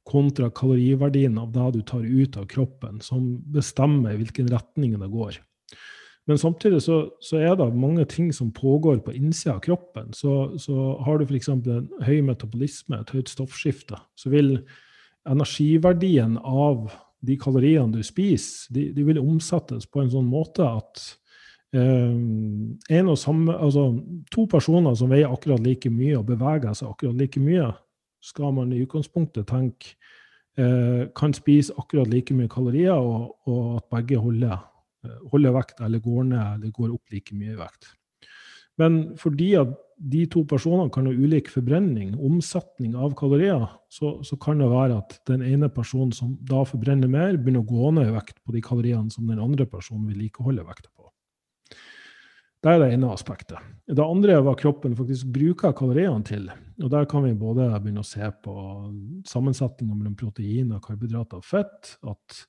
kontra 0.08 0.50
kaloriverdien 0.56 1.36
av 1.40 1.52
det 1.56 1.72
du 1.76 1.82
tar 1.88 2.06
ut 2.06 2.38
av 2.40 2.48
kroppen, 2.52 3.02
som 3.04 3.38
bestemmer 3.52 4.16
hvilken 4.20 4.52
retning 4.52 4.96
det 5.00 5.12
går. 5.12 5.40
Men 6.28 6.38
samtidig 6.38 6.82
så, 6.84 7.10
så, 7.24 7.38
er 7.40 7.56
det 7.56 7.70
mange 7.76 8.04
ting 8.06 8.34
som 8.36 8.52
pågår 8.52 9.00
på 9.06 9.14
innsida 9.16 9.56
av 9.56 9.62
kroppen. 9.64 10.12
Så, 10.14 10.58
så 10.60 10.98
har 11.06 11.18
du 11.18 11.24
f.eks. 11.24 11.48
en 11.54 11.88
høy 12.04 12.20
metabolisme, 12.28 13.00
et 13.00 13.14
høyt 13.16 13.32
stoffskifte, 13.32 14.00
så 14.20 14.32
vil 14.34 14.58
energiverdien 15.28 16.36
av 16.44 16.90
de 17.26 17.38
kaloriene 17.40 17.96
du 17.96 18.04
spiser, 18.06 18.68
de, 18.76 18.90
de 18.96 19.08
vil 19.08 19.22
omsettes 19.22 19.88
på 19.90 20.04
en 20.04 20.12
sånn 20.12 20.28
måte 20.30 20.68
at 20.68 21.02
eh, 21.76 23.16
samme, 23.16 23.56
altså, 23.56 23.88
to 24.32 24.46
personer 24.52 24.96
som 25.00 25.12
veier 25.12 25.32
akkurat 25.32 25.64
like 25.64 25.90
mye 25.92 26.20
og 26.20 26.28
beveger 26.30 26.76
seg 26.78 26.92
akkurat 26.92 27.18
like 27.18 27.42
mye, 27.42 27.72
skal 28.24 28.54
man 28.54 28.74
i 28.74 28.84
utgangspunktet 28.84 29.48
tenke 29.50 29.96
eh, 30.60 31.08
kan 31.16 31.34
spise 31.34 31.74
akkurat 31.78 32.10
like 32.12 32.36
mye 32.36 32.52
kalorier, 32.52 33.00
og, 33.00 33.38
og 33.48 33.78
at 33.80 33.90
begge 33.96 34.20
holder, 34.22 34.60
holder, 35.32 35.56
vekt 35.56 35.82
eller 35.84 36.04
går 36.04 36.30
ned 36.32 36.46
eller 36.58 36.74
går 36.76 36.94
opp 36.96 37.14
like 37.14 37.36
mye 37.36 37.56
i 37.56 37.60
vekt. 37.60 37.92
Men 38.78 38.98
fordi 39.18 39.52
at 39.58 39.74
de 39.98 40.26
to 40.30 40.44
personene 40.46 40.92
kan 40.94 41.08
ha 41.10 41.14
ulik 41.14 41.50
forbrenning, 41.50 42.12
omsetning 42.22 42.94
av 42.94 43.16
kalorier, 43.18 43.66
så, 43.90 44.20
så, 44.22 44.38
kan 44.38 44.62
det 44.62 44.70
være 44.70 45.00
at 45.02 45.18
den 45.30 45.42
ene 45.42 45.72
personen 45.74 46.14
som 46.14 46.36
da 46.46 46.62
forbrenner 46.68 47.10
mer, 47.10 47.40
begynner 47.42 47.66
å 47.66 47.72
gå 47.72 47.94
ned 47.98 48.12
i 48.12 48.14
vekt 48.14 48.38
på 48.46 48.54
de 48.54 48.62
kaloriene 48.62 49.10
som 49.14 49.26
den 49.30 49.42
andre 49.42 49.66
personen 49.70 50.06
vedlikeholder 50.12 50.68
vekta 50.68 50.92
på. 50.94 51.10
Det 52.62 52.74
er 52.74 52.82
det 52.82 52.92
ene 52.94 53.10
aspektet. 53.14 53.58
Det 53.88 54.04
andre 54.04 54.38
er 54.38 54.46
hva 54.46 54.54
kroppen 54.58 54.96
faktisk 54.98 55.30
bruker 55.34 55.76
kaloriene 55.78 56.26
til. 56.26 56.48
Og 56.84 56.90
Der 56.94 57.06
kan 57.10 57.26
vi 57.26 57.34
både 57.38 57.70
begynne 57.82 58.04
å 58.04 58.08
se 58.08 58.30
på 58.44 58.54
sammensetninga 59.30 59.96
mellom 59.96 60.18
protein, 60.18 60.74
og 60.76 60.84
karbohydrater 60.86 61.42
og 61.42 61.46
fett. 61.46 61.96
At 62.06 62.42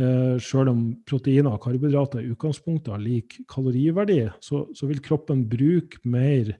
eh, 0.00 0.36
selv 0.42 0.72
om 0.72 0.82
proteiner 1.08 1.52
og 1.54 1.62
karbohydrater 1.64 2.22
i 2.22 2.32
utgangspunktet 2.32 2.92
har 2.94 3.02
lik 3.02 3.40
kaloriverdi, 3.50 4.24
så, 4.44 4.66
så, 4.76 4.88
vil 4.90 5.02
kroppen 5.04 5.46
bruke 5.50 6.00
mer 6.08 6.54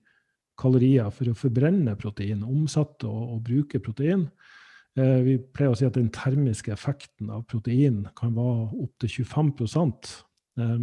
kalorier 0.60 1.10
for 1.14 1.30
å 1.30 1.36
forbrenne 1.38 1.94
protein, 2.00 2.44
omsette 2.44 3.08
og, 3.08 3.36
og 3.36 3.44
bruke 3.46 3.80
protein. 3.82 4.26
Eh, 4.98 5.20
vi 5.24 5.38
pleier 5.40 5.72
å 5.72 5.78
si 5.78 5.88
at 5.88 5.96
den 5.96 6.10
termiske 6.12 6.74
effekten 6.74 7.32
av 7.32 7.46
protein 7.48 8.04
kan 8.18 8.34
være 8.36 8.68
opptil 8.84 9.24
25 9.24 9.52
eh, 10.60 10.74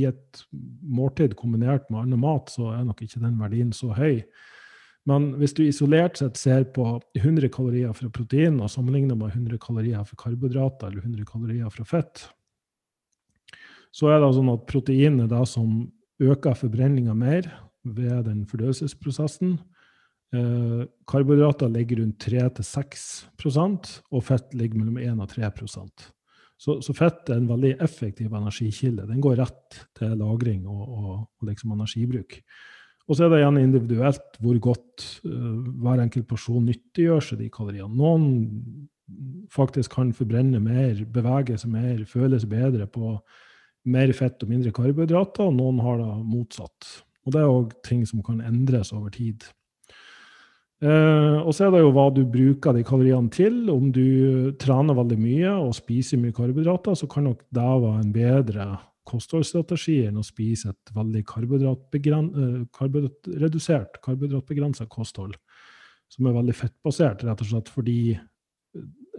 I 0.00 0.06
et 0.08 0.44
måltid 0.80 1.36
kombinert 1.36 1.90
med 1.90 2.06
annen 2.06 2.22
mat, 2.22 2.48
så 2.48 2.72
er 2.72 2.86
nok 2.88 3.04
ikke 3.04 3.20
den 3.20 3.36
verdien 3.40 3.74
så 3.76 3.92
høy. 3.92 4.22
Men 5.10 5.32
hvis 5.40 5.54
du 5.56 5.64
isolert 5.64 6.20
sett 6.20 6.38
ser 6.38 6.66
på 6.74 6.84
100 7.18 7.50
kalorier 7.54 7.94
fra 7.96 8.10
protein 8.14 8.60
og 8.62 8.70
sammenligner 8.70 9.18
med 9.18 9.34
100 9.34 9.58
kalorier 9.62 10.04
fra 10.06 10.18
karbohydrater 10.20 10.90
eller 10.90 11.02
100 11.02 11.26
kalorier 11.26 11.72
fra 11.74 11.86
fett, 11.88 12.28
så 13.90 14.12
er 14.12 14.20
det 14.22 14.30
sånn 14.36 14.52
at 14.52 14.68
protein 14.70 15.18
er 15.24 15.30
det 15.30 15.42
som 15.50 15.82
øker 16.22 16.54
forbrenninga 16.54 17.16
mer 17.16 17.48
ved 17.82 18.28
den 18.28 18.44
fordøyelsesprosessen. 18.46 19.56
Eh, 20.36 20.82
karbohydrater 21.10 21.72
ligger 21.72 22.04
rundt 22.04 22.22
3-6% 22.22 23.92
og 24.14 24.24
fett 24.24 24.54
ligger 24.54 24.78
mellom 24.78 25.00
1 25.00 25.24
og 25.24 25.32
3 25.32 25.50
så, 26.60 26.76
så, 26.84 26.92
fett 26.92 27.30
er 27.32 27.38
en 27.40 27.48
veldig 27.48 27.78
effektiv 27.80 28.34
energikilde. 28.36 29.06
Den 29.08 29.22
går 29.24 29.38
rett 29.40 29.78
til 29.96 30.12
lagring 30.20 30.66
og, 30.68 30.82
og, 30.84 31.14
og 31.40 31.48
liksom 31.48 31.72
energibruk. 31.72 32.36
Og 33.10 33.18
så 33.18 33.26
er 33.26 33.32
det 33.32 33.40
igjen 33.40 33.58
individuelt 33.58 34.38
hvor 34.38 34.58
godt 34.62 35.04
uh, 35.26 35.60
hver 35.82 36.04
enkelt 36.04 36.28
person 36.30 36.62
nyttiggjør 36.62 37.24
seg 37.26 37.42
de 37.42 37.50
kaloriene. 37.52 37.90
Noen 37.98 38.26
faktisk 39.50 39.96
kan 39.96 40.12
forbrenne 40.14 40.60
mer, 40.62 41.00
bevege 41.10 41.56
seg 41.58 41.72
mer, 41.74 42.04
føle 42.06 42.38
seg 42.38 42.52
bedre 42.52 42.86
på 42.86 43.16
mer 43.90 44.12
fett 44.14 44.44
og 44.44 44.50
mindre 44.52 44.70
karbohydrater, 44.76 45.48
og 45.48 45.56
noen 45.56 45.80
har 45.82 45.98
det 45.98 46.10
motsatt. 46.28 46.90
Og 47.26 47.34
det 47.34 47.40
er 47.40 47.50
òg 47.50 47.72
ting 47.86 48.04
som 48.06 48.22
kan 48.22 48.38
endres 48.46 48.92
over 48.94 49.10
tid. 49.14 49.42
Uh, 50.80 51.42
og 51.42 51.50
så 51.52 51.66
er 51.66 51.74
det 51.74 51.82
jo 51.82 51.90
hva 51.92 52.06
du 52.14 52.22
bruker 52.30 52.76
de 52.76 52.84
kaloriene 52.86 53.32
til. 53.34 53.58
Om 53.72 53.90
du 53.92 54.06
trener 54.62 54.96
veldig 54.96 55.18
mye 55.20 55.56
og 55.66 55.74
spiser 55.76 56.20
mye 56.22 56.36
karbohydrater, 56.36 56.94
så 56.96 57.10
kan 57.10 57.26
nok 57.26 57.42
det 57.50 57.66
være 57.66 57.98
en 58.04 58.14
bedre 58.14 58.68
kostholdsstrategi 59.08 60.02
enn 60.08 60.20
å 60.20 60.24
spise 60.26 60.72
et 60.72 60.92
veldig 60.94 61.22
karbohydratbegren, 61.28 62.30
redusert 62.34 62.72
karbohydratredusert, 62.76 64.00
karbohydratbegrensa 64.04 64.86
kosthold, 64.90 65.38
som 66.10 66.28
er 66.28 66.36
veldig 66.36 66.56
fettbasert, 66.58 67.24
rett 67.24 67.44
og 67.44 67.50
slett 67.50 67.72
fordi 67.72 68.00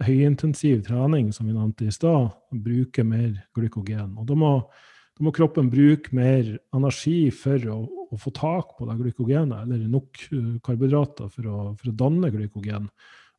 høyintensiv 0.02 0.82
trening, 0.86 1.30
som 1.34 1.48
vi 1.48 1.54
nevnte 1.54 1.86
i 1.86 1.94
stad, 1.94 2.32
bruker 2.52 3.06
mer 3.06 3.34
glykogen. 3.56 4.16
Og 4.18 4.26
da 4.28 4.38
må 4.38 4.54
Da 5.12 5.26
må 5.26 5.30
kroppen 5.36 5.66
bruke 5.68 6.08
mer 6.16 6.46
energi 6.72 7.26
for 7.36 7.60
å, 7.68 7.74
å 7.84 8.16
få 8.16 8.30
tak 8.32 8.70
på 8.78 8.86
det 8.88 8.94
glykogenet, 8.96 9.66
eller 9.66 9.82
nok 9.84 10.22
uh, 10.32 10.54
karbohydrater 10.64 11.28
for 11.28 11.48
å, 11.52 11.56
for 11.76 11.90
å, 11.90 11.92
danne 11.92 12.30
glykogen. 12.32 12.86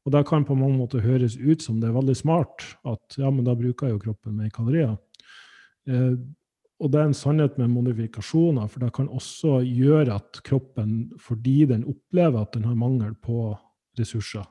Og 0.05 0.13
det 0.13 0.21
kan 0.29 0.45
på 0.45 0.53
mange 0.53 0.77
måter 0.77 1.01
høres 1.01 1.33
ut 1.33 1.65
som 1.65 1.79
det 1.81 1.89
er 1.89 1.95
veldig 1.97 2.15
smart 2.15 2.61
at 2.85 3.17
ja, 3.17 3.31
men 3.33 3.41
da 3.47 3.57
bruker 3.57 3.89
jo 3.89 3.97
kroppen 4.05 4.37
mer 4.37 4.53
kalorier. 4.53 4.93
Eh, 5.89 6.15
og 6.83 6.91
det 6.91 6.99
er 6.99 7.09
en 7.09 7.15
sannhet 7.15 7.59
med 7.61 7.71
modifikasjoner, 7.71 8.67
for 8.67 8.83
det 8.83 8.91
kan 8.95 9.07
også 9.07 9.61
gjøre 9.63 10.17
at 10.17 10.41
kroppen, 10.43 11.13
fordi 11.21 11.63
den 11.69 11.85
opplever 11.87 12.41
at 12.41 12.57
den 12.57 12.65
har 12.67 12.75
mangel 12.75 13.13
på 13.15 13.53
ressurser, 13.99 14.43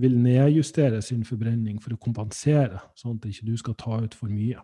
vil 0.00 0.18
nedjustere 0.18 1.00
sin 1.04 1.24
forbrenning 1.24 1.78
for 1.80 1.94
å 1.94 2.02
kompensere, 2.02 2.82
sånn 2.98 3.16
at 3.16 3.28
ikke 3.30 3.48
du 3.48 3.56
skal 3.60 3.78
ta 3.80 4.02
ut 4.02 4.14
for 4.16 4.32
mye. 4.32 4.60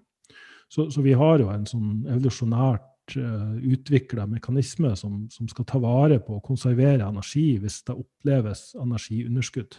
Så, 0.69 0.91
så 0.93 1.01
vi 1.05 1.15
har 1.17 1.41
jo 1.41 1.49
en 1.53 1.65
sånn 1.69 2.05
evolusjonært 2.11 3.17
uh, 3.17 3.25
eh, 3.25 3.53
utvikla 3.73 4.27
mekanisme 4.29 4.93
som, 5.01 5.23
som, 5.33 5.49
skal 5.49 5.65
ta 5.69 5.81
vare 5.81 6.19
på 6.21 6.37
å 6.37 6.45
konservere 6.45 7.07
energi 7.07 7.55
hvis 7.63 7.81
det 7.89 7.97
oppleves 7.97 8.75
energiunderskudd. 8.77 9.79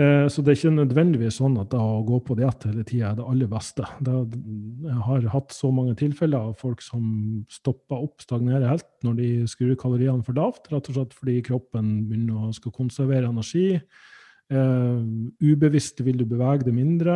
Eh, 0.00 0.24
så 0.32 0.40
det 0.40 0.54
er 0.54 0.56
ikke 0.56 0.72
nødvendigvis 0.72 1.36
sånn 1.42 1.58
at 1.60 1.74
å 1.76 2.00
gå 2.08 2.22
på 2.24 2.36
diett 2.38 2.64
hele 2.64 2.84
tida 2.88 3.10
er 3.10 3.18
det 3.18 3.26
aller 3.28 3.50
beste. 3.50 3.84
jeg 4.00 5.00
har 5.08 5.26
hatt 5.34 5.52
så 5.52 5.70
mange 5.70 5.94
tilfeller 6.00 6.48
av 6.48 6.54
folk 6.56 6.80
som 6.80 7.44
stopper 7.52 8.06
opp, 8.06 8.22
stagnerer 8.24 8.70
helt 8.70 8.88
når 9.04 9.18
de 9.20 9.28
skrur 9.52 9.76
kaloriene 9.76 10.24
for 10.24 10.32
lavt, 10.32 10.72
rett 10.72 10.88
og 10.88 10.96
slett 10.96 11.12
fordi 11.12 11.42
kroppen 11.44 12.08
begynner 12.08 12.48
å 12.48 12.56
skal 12.56 12.72
konservere 12.72 13.28
energi. 13.28 13.80
Uh, 14.52 15.00
ubevisst 15.40 16.00
vil 16.04 16.18
du 16.18 16.26
bevege 16.28 16.66
det 16.66 16.74
mindre. 16.76 17.14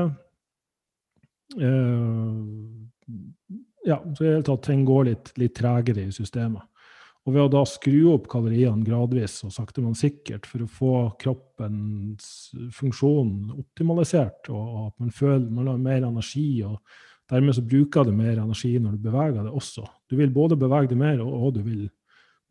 Uh, 1.56 2.44
ja, 3.84 3.98
så 4.14 4.24
i 4.24 4.26
det 4.26 4.34
hele 4.38 4.46
tatt 4.46 4.64
ting 4.68 4.84
går 4.88 5.08
litt, 5.10 5.32
litt 5.40 5.56
tregere 5.56 6.06
i 6.06 6.14
systemet. 6.14 6.64
Og 7.26 7.34
ved 7.34 7.42
å 7.42 7.50
da 7.50 7.64
skru 7.66 8.12
opp 8.12 8.28
kaloriene 8.30 8.86
gradvis 8.86 9.40
og 9.46 9.50
sakte, 9.54 9.82
men 9.82 9.96
sikkert 9.98 10.46
for 10.46 10.62
å 10.62 10.70
få 10.70 10.92
kroppens 11.18 12.28
funksjon 12.76 13.50
optimalisert, 13.56 14.46
og 14.54 14.86
at 14.86 14.94
man 15.02 15.10
føler 15.14 15.48
man 15.50 15.72
har 15.72 15.80
mer 15.82 16.06
energi, 16.06 16.62
og 16.62 16.78
dermed 17.32 17.58
så 17.58 17.64
bruker 17.66 18.06
du 18.06 18.12
mer 18.14 18.38
energi 18.38 18.76
når 18.78 18.94
du 18.94 19.08
beveger 19.08 19.40
deg 19.40 19.58
også. 19.58 19.88
Du 20.06 20.14
vil 20.20 20.30
både 20.30 20.58
bevege 20.60 20.92
deg 20.92 21.02
mer, 21.02 21.24
og, 21.24 21.50
du 21.56 21.64
vil 21.66 21.88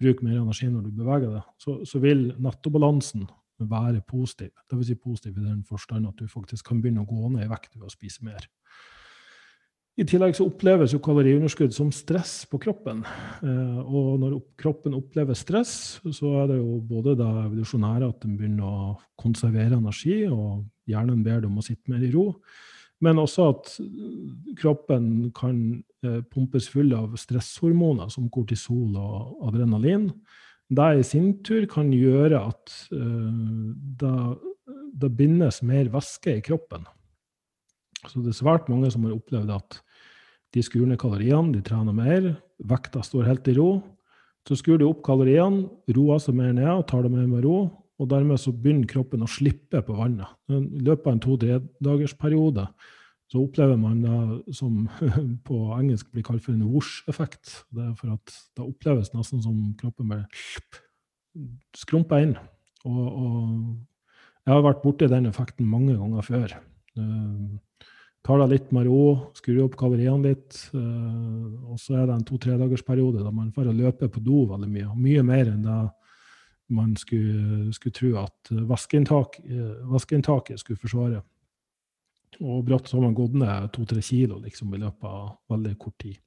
bruke 0.02 0.28
mer 0.28 0.42
energi 0.42 0.68
når 0.68 0.90
du 0.90 1.00
beveger 1.00 1.32
deg. 1.38 1.48
Så, 1.64 1.78
så 1.88 2.04
vil 2.04 2.28
nettobalansen 2.44 3.24
være 3.64 4.04
positiv. 4.04 4.52
Dvs. 4.68 4.90
Si 4.90 5.00
positiv 5.00 5.40
i 5.40 5.46
den 5.46 5.64
forstand 5.64 6.10
at 6.10 6.20
du 6.20 6.28
faktisk 6.28 6.68
kan 6.68 6.84
begynne 6.84 7.06
å 7.06 7.08
gå 7.08 7.32
ned 7.32 7.48
i 7.48 7.52
vekt 7.52 7.78
ved 7.78 7.88
å 7.88 7.94
spise 7.94 8.28
mer. 8.28 8.44
I 9.96 10.04
tillegg 10.04 10.34
så 10.36 10.50
oppleves 10.50 10.92
jo 10.92 11.00
kaloriunderskudd 11.00 11.72
som 11.72 11.88
stress 11.96 12.42
på 12.52 12.60
kroppen. 12.66 13.00
Eh, 13.48 13.78
og 13.80 14.18
når 14.20 14.34
kroppen 14.60 14.96
opplever 14.98 15.38
stress, 15.40 16.02
så 16.04 16.32
er 16.42 16.50
det 16.52 16.58
jo 16.60 16.82
både 16.84 17.14
det 17.16 17.28
evolusjonære 17.46 18.10
at 18.12 18.26
den 18.26 18.34
begynner 18.36 18.66
å 18.68 18.96
konservere 19.22 19.80
energi, 19.80 20.26
og 20.28 20.66
hjernen 20.92 21.22
ber 21.24 21.46
dem 21.46 21.54
om 21.56 21.62
å 21.64 21.66
sitte 21.66 21.94
mer 21.94 22.04
i 22.04 22.12
ro, 22.12 22.26
men 23.04 23.22
også 23.24 23.46
at 23.54 23.72
kroppen 24.60 25.30
kan 25.36 25.62
eh, 26.04 26.20
pumpes 26.28 26.68
full 26.72 26.92
av 26.96 27.16
stresshormoner 27.20 28.12
som 28.12 28.28
kortisol 28.34 28.98
og 29.00 29.48
adrenalin. 29.48 30.10
Det 30.76 30.90
i 31.00 31.08
sin 31.08 31.38
tur 31.46 31.70
kan 31.72 31.94
gjøre 31.96 32.44
at 32.52 32.76
eh, 32.92 33.32
det, 34.04 34.14
det 34.92 35.16
bindes 35.16 35.64
mer 35.64 35.88
væske 35.96 36.36
i 36.36 36.44
kroppen. 36.44 36.84
Så 38.12 38.22
det 38.24 38.34
er 38.34 38.40
svært 38.40 38.70
mange 38.72 38.92
som 38.94 39.06
har 39.08 39.16
opplevd 39.16 39.54
at 39.56 39.80
de 40.56 40.64
skrur 40.64 40.88
ned 40.88 41.00
kaloriene, 41.02 41.52
de 41.52 41.64
trener 41.66 41.96
mer, 41.96 42.30
vekta 42.64 43.04
står 43.04 43.28
helt 43.28 43.48
i 43.52 43.56
ro. 43.58 43.70
Så 44.46 44.60
skrur 44.60 44.80
de 44.80 44.88
opp 44.88 45.02
kaloriene, 45.06 45.66
roer 45.96 46.22
seg 46.22 46.38
mer 46.38 46.54
ned 46.56 46.70
og 46.70 46.86
tar 46.90 47.04
det 47.06 47.12
mer 47.12 47.26
med 47.28 47.44
ro. 47.48 47.58
Og 47.96 48.10
dermed 48.12 48.40
så 48.42 48.52
begynner 48.52 48.88
kroppen 48.92 49.24
å 49.24 49.32
slippe 49.32 49.80
på 49.86 49.96
vannet. 49.96 50.28
I 50.52 50.84
løpet 50.84 51.08
av 51.08 51.14
en 51.14 51.24
to-tre-dagersperiode 51.24 52.68
så 53.32 53.42
opplever 53.42 53.78
man 53.80 54.02
det 54.04 54.56
som 54.56 54.86
på 55.48 55.60
engelsk 55.80 56.12
blir 56.14 56.26
kalt 56.28 56.44
for 56.46 56.54
en 56.54 56.68
woosh-effekt. 56.70 57.64
Det 57.74 57.88
er 57.88 57.94
for 57.98 58.14
at 58.14 58.36
det 58.58 58.68
oppleves 58.68 59.14
nesten 59.16 59.42
som 59.44 59.58
kroppen 59.80 60.12
bare 60.12 60.28
skrumper 61.76 62.22
inn. 62.28 62.36
Og, 62.86 63.06
og, 63.06 63.38
jeg 64.46 64.54
har 64.54 64.62
vært 64.62 64.84
borti 64.84 65.08
den 65.10 65.26
effekten 65.26 65.66
mange 65.66 65.96
ganger 65.98 66.26
før. 66.26 66.52
Tar 68.26 68.42
det 68.42 68.48
litt 68.50 68.72
med 68.74 68.88
ro, 68.90 69.02
skrur 69.38 69.68
opp 69.68 69.76
kaloriene 69.78 70.32
litt. 70.32 70.58
Uh, 70.74 71.70
og 71.70 71.78
så 71.82 72.00
er 72.00 72.08
det 72.08 72.16
en 72.16 72.26
to-tre 72.26 72.58
dagers 72.58 72.86
periode 72.86 73.22
da 73.22 73.34
man 73.34 73.52
får 73.54 73.70
løpe 73.70 74.10
på 74.10 74.24
do 74.26 74.48
veldig 74.50 74.72
mye. 74.72 74.90
Mye 74.98 75.26
mer 75.28 75.52
enn 75.52 75.62
det 75.68 75.78
man 76.74 76.96
skulle, 76.98 77.70
skulle 77.78 77.94
tro 77.94 78.16
at 78.24 78.50
vaskeinntak, 78.66 79.38
vaskeinntaket 79.86 80.58
skulle 80.58 80.82
forsvare. 80.82 81.22
Og 82.42 82.64
brått 82.66 82.90
så 82.90 82.98
har 82.98 83.06
man 83.06 83.16
gått 83.16 83.36
ned 83.38 83.70
to-tre 83.76 84.02
kilo 84.04 84.40
liksom, 84.42 84.74
i 84.74 84.82
løpet 84.82 85.06
av 85.06 85.36
veldig 85.54 85.76
kort 85.80 85.98
tid. 86.02 86.18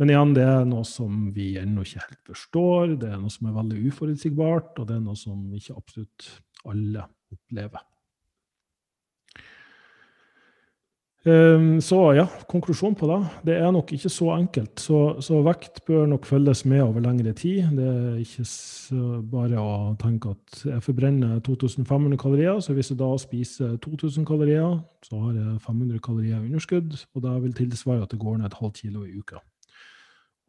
Men 0.00 0.12
igjen, 0.12 0.34
det 0.36 0.44
er 0.48 0.68
noe 0.68 0.86
som 0.88 1.26
vi 1.36 1.50
ennå 1.60 1.82
ikke 1.84 2.04
helt 2.06 2.20
forstår. 2.30 2.94
Det 3.02 3.10
er 3.10 3.18
noe 3.20 3.32
som 3.32 3.50
er 3.50 3.56
veldig 3.58 3.80
uforutsigbart, 3.90 4.78
og 4.80 4.86
det 4.88 4.96
er 4.96 5.02
noe 5.04 5.18
som 5.18 5.42
ikke 5.56 5.76
absolutt 5.76 6.28
alle 6.68 7.04
opplever. 7.34 7.82
Så 11.20 11.98
ja, 12.16 12.24
konklusjon 12.48 12.94
på 12.96 13.08
det. 13.10 13.18
Det 13.44 13.56
er 13.60 13.72
nok 13.74 13.92
ikke 13.92 14.08
så 14.08 14.30
enkelt. 14.38 14.80
Så, 14.80 15.20
så, 15.20 15.42
vekt 15.44 15.82
bør 15.84 16.06
nok 16.08 16.24
følges 16.24 16.64
med 16.64 16.80
over 16.80 17.04
lengre 17.04 17.34
tid. 17.36 17.68
Det 17.76 17.84
er 17.84 18.16
ikke 18.22 18.46
bare 19.28 19.60
å 19.60 19.74
tenke 20.00 20.32
at 20.32 20.64
jeg 20.64 20.86
forbrenner 20.86 21.42
2500 21.44 22.16
kalorier, 22.20 22.60
så 22.64 22.72
hvis 22.72 22.94
jeg 22.94 23.02
da 23.02 23.10
spiser 23.20 23.76
2000 23.84 24.24
kalorier, 24.24 24.80
så 25.04 25.20
har 25.26 25.36
jeg 25.36 25.60
500 25.66 26.00
kalorier 26.00 26.40
underskudd, 26.40 26.96
og 27.14 27.24
det 27.26 27.36
vil 27.44 27.56
tilsvare 27.64 28.08
at 28.08 28.16
det 28.16 28.20
går 28.20 28.40
ned 28.40 28.48
et 28.48 28.60
halvt 28.62 28.80
kilo 28.84 29.04
i 29.04 29.18
uka 29.20 29.44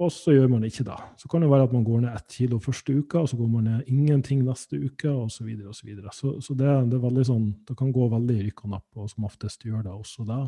og 0.02 0.10
så 0.14 0.34
gjør 0.34 0.48
man 0.50 0.64
ikke 0.66 0.86
det. 0.88 0.98
Så 1.22 1.30
kan 1.30 1.44
det 1.44 1.50
være 1.52 1.68
at 1.68 1.74
man 1.76 1.84
går 1.86 2.00
ned 2.02 2.16
ett 2.16 2.38
kilo 2.40 2.58
første 2.64 2.96
uka, 2.96 3.22
og 3.22 3.30
så 3.30 3.38
går 3.38 3.50
man 3.52 3.68
ned 3.70 3.90
ingenting 3.92 4.42
neste 4.46 4.80
uke, 4.80 5.12
osv. 5.12 5.36
Så, 5.36 5.46
videre, 5.46 5.68
og 5.70 5.76
så, 5.78 5.86
videre. 5.86 6.14
så 6.16 6.34
Så 6.42 6.56
det, 6.58 6.72
det, 6.90 6.98
er 6.98 7.04
veldig 7.06 7.26
sånn, 7.28 7.52
det 7.68 7.78
kan 7.78 7.92
gå 7.94 8.08
veldig 8.10 8.38
i 8.40 8.48
rykk 8.48 8.64
og 8.66 8.74
napp, 8.74 8.88
og 8.98 9.12
som 9.12 9.28
oftest 9.30 9.68
gjør 9.68 9.86
det 9.86 9.94
også 9.94 10.26
det. 10.30 10.42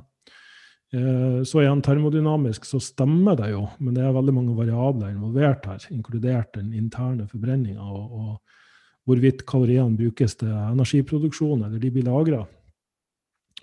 Eh, 0.93 1.43
så 1.49 1.61
igjen, 1.61 1.81
termodynamisk 1.81 2.65
så 2.69 2.79
stemmer 2.81 3.37
det 3.37 3.51
jo, 3.53 3.63
men 3.81 3.95
det 3.95 4.03
er 4.05 4.13
veldig 4.13 4.35
mange 4.35 4.57
variabler 4.57 5.13
involvert 5.13 5.65
her, 5.65 5.85
inkludert 5.93 6.51
den 6.57 6.73
interne 6.77 7.25
forbrenninga 7.29 7.81
og, 7.81 8.19
og, 8.19 8.59
hvorvidt 9.03 9.41
kaloriene 9.43 9.97
brukes 9.99 10.37
til 10.39 10.47
energiproduksjon 10.47 11.65
eller 11.65 11.81
de 11.81 11.89
blir 11.91 12.05
lagra. 12.07 12.45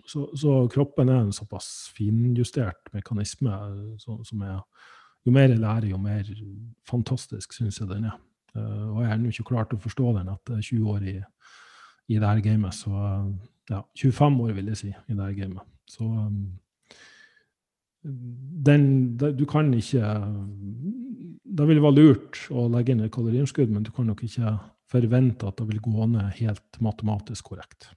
Så, 0.04 0.26
så, 0.36 0.66
kroppen 0.68 1.08
er 1.08 1.22
en 1.22 1.32
såpass 1.32 1.88
finjustert 1.96 2.90
mekanisme 2.92 3.54
så, 4.02 4.18
som 4.26 4.42
er 4.44 4.58
jo 5.26 5.34
mer 5.34 5.52
jeg 5.52 5.60
lærer, 5.60 5.90
jo 5.90 6.00
mer 6.00 6.28
fantastisk 6.88 7.52
syns 7.56 7.80
jeg 7.80 7.90
den 7.90 8.08
er. 8.10 8.16
Uh, 8.56 8.96
og 8.96 9.02
jeg 9.02 9.10
har 9.10 9.18
ennå 9.18 9.30
ikke 9.30 9.50
klart 9.52 9.74
å 9.74 9.80
forstå 9.80 10.16
den 10.16 10.32
etter 10.32 10.62
20 10.64 10.88
år 10.90 11.06
i, 11.06 11.18
i 12.10 12.18
det 12.18 12.26
her 12.26 12.42
gamet. 12.44 12.74
Så 12.74 12.90
ja, 13.70 13.84
25 13.94 14.40
år, 14.46 14.56
vil 14.56 14.72
jeg 14.72 14.80
si, 14.80 14.90
i 14.90 15.14
det 15.14 15.28
her 15.28 15.36
gamet. 15.38 15.68
Så 15.90 16.06
um, 16.06 16.42
den, 18.02 19.16
Du 19.18 19.44
kan 19.44 19.68
ikke 19.76 20.00
Det 21.44 21.66
vil 21.68 21.82
være 21.82 21.98
lurt 21.98 22.38
å 22.48 22.64
legge 22.72 22.94
inn 22.94 23.04
et 23.04 23.12
kaloriunderskudd, 23.12 23.70
men 23.70 23.84
du 23.84 23.90
kan 23.92 24.06
nok 24.08 24.22
ikke 24.24 24.54
forvente 24.90 25.46
at 25.46 25.58
det 25.58 25.68
vil 25.68 25.82
gå 25.84 26.06
ned 26.10 26.32
helt 26.40 26.80
matematisk 26.80 27.52
korrekt. 27.52 27.90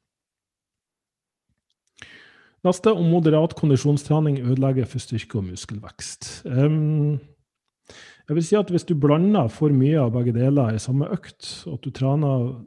Neste 2.64 2.94
om 2.96 3.10
moderat 3.12 3.58
kondisjonstrening 3.60 4.38
ødelegger 4.40 4.88
for 4.88 5.04
styrke 5.04 5.42
og 5.42 5.50
muskelvekst. 5.50 6.46
Um, 6.48 7.20
jeg 8.30 8.38
vil 8.38 8.46
si 8.48 8.56
at 8.56 8.70
Hvis 8.70 8.88
du 8.88 8.96
blander 8.96 9.48
for 9.52 9.70
mye 9.70 10.00
av 10.00 10.14
begge 10.16 10.32
deler 10.32 10.72
i 10.72 10.80
samme 10.80 11.10
økt, 11.12 11.68
at 11.68 11.84
du 11.84 11.92
trener 11.92 12.64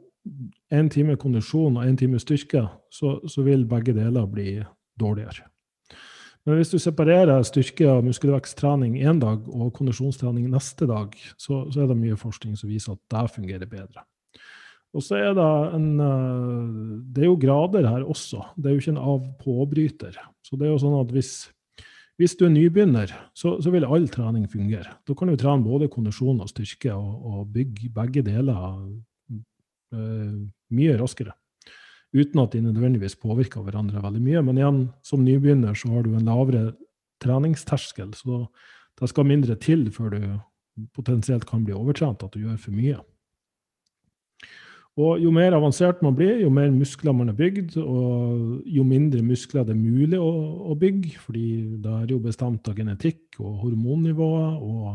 én 0.73 0.89
time 0.89 1.15
kondisjon 1.17 1.77
og 1.77 1.85
én 1.85 1.97
time 1.97 2.19
styrke, 2.19 2.67
så, 2.91 3.19
så, 3.27 3.41
vil 3.41 3.65
begge 3.65 3.93
deler 3.95 4.27
bli 4.27 4.59
dårligere. 4.99 5.47
Men 6.45 6.55
hvis 6.55 6.69
du 6.69 6.77
separerer 6.79 7.43
styrke- 7.43 7.89
og 7.91 8.05
muskelveksttrening 8.05 8.99
én 9.01 9.19
dag 9.19 9.49
og 9.49 9.73
kondisjonstrening 9.73 10.47
neste 10.51 10.85
dag, 10.87 11.15
så, 11.37 11.65
så 11.71 11.81
er 11.81 11.87
det 11.87 11.97
mye 11.97 12.15
forskning 12.15 12.55
som 12.55 12.69
viser 12.69 12.93
at 12.93 13.01
det 13.11 13.33
fungerer 13.33 13.65
bedre. 13.65 14.05
Og 14.97 15.05
så 15.05 15.19
er 15.19 15.35
det 15.37 15.49
en 15.77 15.89
eh, 16.01 16.95
Det 17.13 17.23
er 17.23 17.29
jo 17.29 17.37
grader 17.39 17.85
her 17.85 18.05
også. 18.05 18.41
Det 18.57 18.69
er 18.69 18.75
jo 18.75 18.81
ikke 18.81 18.95
en 18.95 19.05
av-på-bryter. 19.13 20.17
Så 20.45 20.57
det 20.57 20.67
er 20.67 20.73
jo 20.73 20.81
sånn 20.81 20.97
at 20.97 21.13
hvis, 21.13 21.31
hvis 22.17 22.37
du 22.39 22.47
er 22.47 22.53
nybegynner, 22.55 23.13
så, 23.37 23.57
så, 23.61 23.73
vil 23.73 23.85
all 23.85 24.07
trening 24.09 24.47
fungere. 24.49 24.97
Da 25.05 25.17
kan 25.17 25.29
du 25.29 25.37
trene 25.37 25.65
både 25.65 25.91
kondisjon 25.93 26.41
og 26.41 26.49
styrke 26.49 26.95
og, 26.95 27.11
og 27.29 27.51
bygge 27.53 27.91
begge 27.93 28.23
deler 28.25 28.57
uh, 28.57 30.37
mye 30.73 30.95
raskere. 30.97 31.35
Uten 32.15 32.41
at 32.41 32.55
de 32.55 32.63
nødvendigvis 32.63 33.17
påvirker 33.19 33.65
hverandre 33.65 34.01
veldig 34.01 34.23
mye. 34.23 34.43
Men 34.49 34.61
igjen, 34.61 34.81
som 35.05 35.25
nybegynner 35.25 35.77
så 35.77 35.91
har 35.93 36.07
du 36.07 36.15
en 36.15 36.29
lavere 36.29 36.71
treningsterskel. 37.21 38.15
Så 38.17 38.45
det 38.97 39.11
skal 39.11 39.29
mindre 39.29 39.57
til 39.61 39.85
før 39.93 40.15
du 40.15 40.21
potensielt 40.95 41.45
kan 41.49 41.65
bli 41.65 41.75
overtrent, 41.75 42.23
at 42.23 42.33
du 42.33 42.45
gjør 42.45 42.57
for 42.61 42.77
mye. 42.77 42.97
Og 44.97 45.21
jo 45.21 45.29
mer 45.33 45.53
avansert 45.53 45.99
man 46.01 46.15
blir, 46.17 46.39
jo 46.41 46.49
mer 46.53 46.71
muskler 46.73 47.13
man 47.13 47.29
har 47.29 47.37
bygd, 47.37 47.75
og 47.77 48.63
jo 48.65 48.85
mindre 48.87 49.21
muskler 49.21 49.65
det 49.67 49.75
er 49.75 49.81
mulig 49.81 50.17
å, 50.17 50.29
å 50.71 50.77
bygge, 50.79 51.19
fordi 51.21 51.49
det 51.83 51.91
er 51.99 52.13
jo 52.15 52.21
bestemt 52.23 52.65
av 52.69 52.79
genetikk 52.79 53.37
og 53.37 53.59
hormonnivået. 53.61 54.57
og 54.57 54.87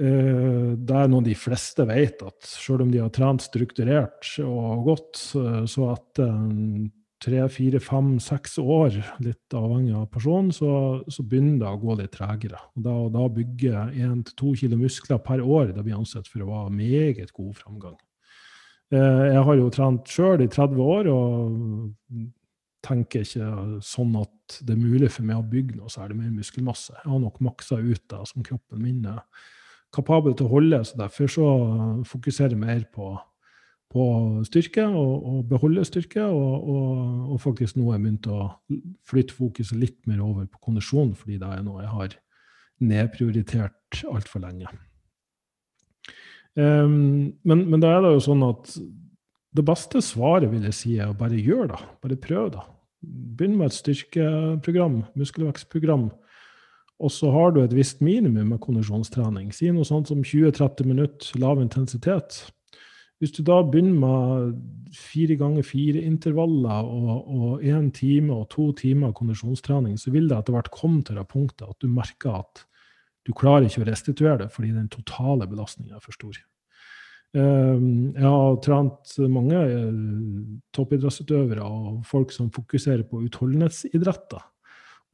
eh, 0.00 0.72
det 0.72 0.96
er 1.02 1.12
noe 1.12 1.26
de 1.26 1.36
fleste 1.36 1.84
vet, 1.90 2.24
at 2.24 2.48
selv 2.48 2.86
om 2.86 2.94
de 2.94 3.02
har 3.04 3.12
trent 3.12 3.44
strukturert 3.44 4.32
og 4.46 4.88
godt, 4.88 5.20
så 5.20 5.92
at 5.92 6.24
tre, 7.20 7.44
fire, 7.52 7.80
fem, 7.84 8.14
seks 8.22 8.56
år, 8.62 8.96
litt 9.24 9.56
avhengig 9.56 9.94
av 9.96 10.08
personen, 10.12 10.50
så, 10.54 10.72
så, 11.12 11.24
begynner 11.28 11.60
det 11.60 11.68
å 11.68 11.80
gå 11.82 11.96
litt 12.00 12.14
tregere. 12.16 12.60
Og 12.76 12.86
da, 12.86 12.94
da 13.20 13.26
bygger 13.36 13.92
én 13.92 14.22
til 14.24 14.38
to 14.40 14.54
kilo 14.62 14.80
muskler 14.80 15.20
per 15.24 15.44
år 15.44 15.74
det 15.74 15.84
blir 15.84 15.98
ansett 16.00 16.30
for 16.30 16.44
å 16.44 16.54
være 16.54 16.78
meget 16.78 17.34
god 17.36 17.52
framgang. 17.58 17.98
Eh, 18.90 19.24
jeg 19.30 19.46
har 19.46 19.58
jo 19.58 19.70
trent 19.70 20.10
sjøl 20.10 20.42
i 20.42 20.50
30 20.50 20.82
år 20.82 21.08
og 21.12 22.20
tenker 22.82 23.22
ikke 23.22 23.48
sånn 23.84 24.14
at 24.18 24.60
det 24.66 24.74
er 24.74 24.82
mulig 24.82 25.10
for 25.12 25.26
meg 25.28 25.38
å 25.38 25.46
bygge 25.46 25.78
noe 25.78 25.92
særlig 25.92 26.18
mer 26.18 26.30
muskelmasse. 26.34 26.96
Jeg 26.96 27.12
har 27.12 27.22
nok 27.22 27.38
maksa 27.44 27.78
ut 27.78 28.02
det 28.10 28.22
som 28.30 28.46
kroppen 28.46 28.82
min 28.82 29.04
er 29.06 29.20
kapabel 29.94 30.34
til 30.38 30.48
å 30.48 30.54
holde, 30.54 30.80
så 30.86 30.98
derfor 30.98 31.30
så 31.30 31.48
fokuserer 32.08 32.54
jeg 32.54 32.62
mer 32.62 32.82
på, 32.94 33.12
på 33.92 34.04
styrke 34.48 34.86
og, 34.86 35.14
og, 35.18 35.40
beholde 35.50 35.84
styrke, 35.86 36.24
og, 36.24 36.68
og, 36.74 36.92
og, 37.34 37.40
faktisk 37.42 37.78
nå 37.78 37.90
har 37.90 37.98
jeg 37.98 38.06
begynt 38.06 38.30
å 38.30 38.42
flytte 39.10 39.38
fokuset 39.38 39.78
litt 39.78 39.98
mer 40.10 40.22
over 40.24 40.46
på 40.50 40.62
kondisjon, 40.70 41.14
fordi 41.18 41.40
det 41.42 41.50
er 41.50 41.66
noe 41.66 41.82
jeg 41.84 41.94
har 41.94 42.20
nedprioritert 42.90 44.04
altfor 44.08 44.46
lenge. 44.46 44.70
Um, 46.60 47.38
men, 47.46 47.64
men, 47.70 47.80
da 47.80 47.94
er 47.94 48.04
det 48.04 48.14
jo 48.16 48.24
sånn 48.28 48.42
at 48.44 48.74
det 49.56 49.64
beste 49.66 50.02
svaret 50.04 50.50
vil 50.52 50.66
jeg 50.68 50.76
si 50.76 50.96
er 50.98 51.10
å 51.10 51.16
bare 51.16 51.38
gjøre 51.38 51.72
det. 51.72 51.80
Bare 52.04 52.18
prøv 52.20 52.50
da. 52.56 52.66
Begynn 53.00 53.56
med 53.58 53.70
et 53.70 53.78
styrkeprogram, 53.78 55.00
muskelvekstprogram. 55.18 56.10
Og 57.00 57.12
så 57.14 57.30
har 57.32 57.54
du 57.54 57.62
et 57.62 57.74
visst 57.74 58.02
minimum 58.04 58.52
med 58.52 58.60
kondisjonstrening. 58.60 59.54
Si 59.56 59.70
noe 59.72 59.88
sånt 59.88 60.10
som 60.10 60.20
20-30 60.20 60.88
minutter 60.88 61.40
lav 61.40 61.62
intensitet. 61.62 62.42
Hvis 63.20 63.32
du 63.36 63.42
da 63.44 63.58
begynner 63.64 63.96
med 64.00 64.96
fire 64.96 65.36
ganger 65.40 65.64
fire 65.64 66.02
intervaller 66.08 66.86
og 66.88 67.64
én 67.64 67.90
time 67.96 68.36
og 68.36 68.48
to 68.52 68.70
timer 68.76 69.12
kondisjonstrening, 69.16 69.96
så 70.00 70.12
vil 70.12 70.28
det 70.28 70.38
etter 70.38 70.56
hvert 70.56 70.72
komme 70.72 71.02
til 71.04 71.20
det 71.20 71.26
punktet 71.28 71.68
at 71.68 71.80
du 71.80 71.88
merker 71.92 72.38
at 72.42 72.64
du 73.28 73.34
klarer 73.36 73.68
ikke 73.68 73.84
å 73.84 73.90
restituere 73.90 74.38
det 74.44 74.48
fordi 74.54 74.72
den 74.72 74.88
totale 74.92 75.48
belastninga 75.48 75.98
er 75.98 76.04
for 76.04 76.16
stor. 76.16 76.36
Ehm, 77.30 78.10
jeg 78.16 78.26
har 78.26 78.56
trent 78.64 79.12
mange 79.30 79.58
eh, 79.58 80.00
toppidrettsutøvere 80.74 81.62
og 81.62 82.00
folk 82.08 82.34
som 82.34 82.50
fokuserer 82.54 83.04
på 83.06 83.22
utholdenhetsidretter. 83.28 84.42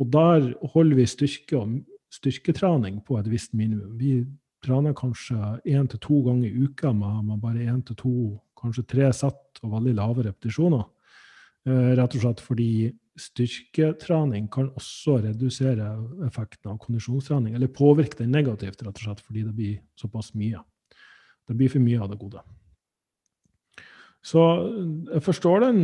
Og 0.00 0.10
der 0.12 0.48
holder 0.72 0.96
vi 0.96 1.06
styrke 1.08 1.60
og 1.60 1.76
styrketrening 2.12 3.02
på 3.04 3.18
et 3.20 3.28
visst 3.28 3.52
minimum. 3.56 3.96
Vi 4.00 4.22
trener 4.64 4.96
kanskje 4.96 5.36
én 5.68 5.88
til 5.92 6.00
to 6.00 6.22
ganger 6.24 6.48
i 6.48 6.66
uka 6.66 6.92
med, 6.96 7.34
bare 7.42 7.68
én 7.68 7.82
til 7.84 7.96
to, 8.00 8.14
kanskje 8.56 8.86
tre 8.88 9.10
sett 9.12 9.60
og 9.62 9.74
veldig 9.76 9.96
lave 9.98 10.24
repetisjoner. 10.30 10.86
Eh, 11.68 11.90
rett 11.98 12.16
og 12.16 12.22
slett 12.22 12.40
fordi 12.40 12.70
styrketrening 13.16 14.48
kan 14.52 14.70
også 14.76 15.18
redusere 15.24 15.88
effekten 16.26 16.72
av 16.72 16.80
kondisjonstrening, 16.80 17.56
eller 17.56 17.72
påvirke 17.72 18.22
den 18.22 18.32
negativt, 18.32 18.80
rett 18.84 18.96
og 18.96 19.04
slett 19.04 19.22
fordi 19.24 19.44
det 19.44 19.54
blir 19.56 19.78
såpass 20.00 20.32
mye. 20.36 20.62
Det 21.46 21.56
blir 21.56 21.70
for 21.72 21.82
mye 21.82 22.02
av 22.02 22.10
det 22.10 22.18
gode. 22.20 22.42
Så 24.26 24.42
jeg 25.12 25.22
forstår 25.22 25.68
den 25.68 25.80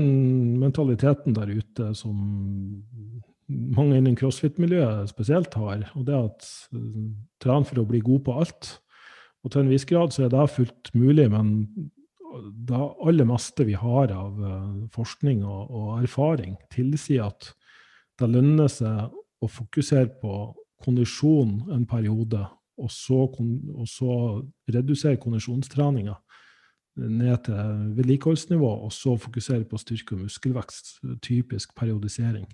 mentaliteten 0.58 1.36
der 1.36 1.52
ute 1.52 1.92
som 1.94 2.16
mange 3.52 3.98
innen 3.98 4.16
crossfit-miljøet 4.18 5.10
spesielt 5.10 5.54
har, 5.58 5.84
og 5.94 6.06
det 6.08 6.16
at 6.16 6.46
uh, 6.74 7.10
tren 7.42 7.66
for 7.68 7.82
å 7.82 7.86
bli 7.88 8.00
god 8.04 8.24
på 8.26 8.36
alt. 8.42 8.70
Og 9.42 9.52
til 9.52 9.64
en 9.64 9.72
viss 9.72 9.86
grad 9.88 10.14
så 10.14 10.26
er 10.26 10.32
det 10.32 10.48
fullt 10.54 10.92
mulig, 10.98 11.28
men 11.30 11.52
det 12.68 12.78
aller 12.78 13.28
meste 13.28 13.66
vi 13.68 13.76
har 13.78 14.14
av 14.14 14.38
uh, 14.40 14.86
forskning 14.94 15.44
og, 15.44 15.62
og, 15.68 15.90
erfaring, 16.02 16.56
tilsier 16.72 17.28
at 17.28 17.52
det 18.20 18.30
lønner 18.30 18.70
seg 18.70 19.12
å 19.42 19.50
fokusere 19.50 20.08
på 20.22 20.34
kondisjon 20.82 21.60
en 21.74 21.86
periode, 21.86 22.42
og 22.82 22.90
så, 22.90 23.24
og 23.30 23.88
så 23.88 24.12
redusere 24.74 25.20
kondisjonstreninga 25.22 26.16
ned 26.96 27.44
til 27.46 27.54
vedlikeholdsnivå, 27.96 28.68
og 28.84 28.92
så 28.92 29.16
fokusere 29.16 29.64
på 29.64 29.80
styrke 29.80 30.16
og 30.16 30.26
muskelvekst. 30.26 30.98
Typisk 31.22 31.74
periodisering. 31.78 32.46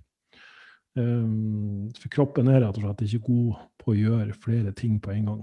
Um, 0.98 1.90
for 1.98 2.10
kroppen 2.10 2.48
er 2.50 2.62
rett 2.64 2.78
og 2.78 2.86
slett 2.86 3.04
ikke 3.06 3.26
god 3.28 3.62
på 3.78 3.92
å 3.92 3.98
gjøre 3.98 4.34
flere 4.34 4.72
ting 4.74 4.98
på 5.02 5.12
en 5.14 5.30
gang. 5.30 5.42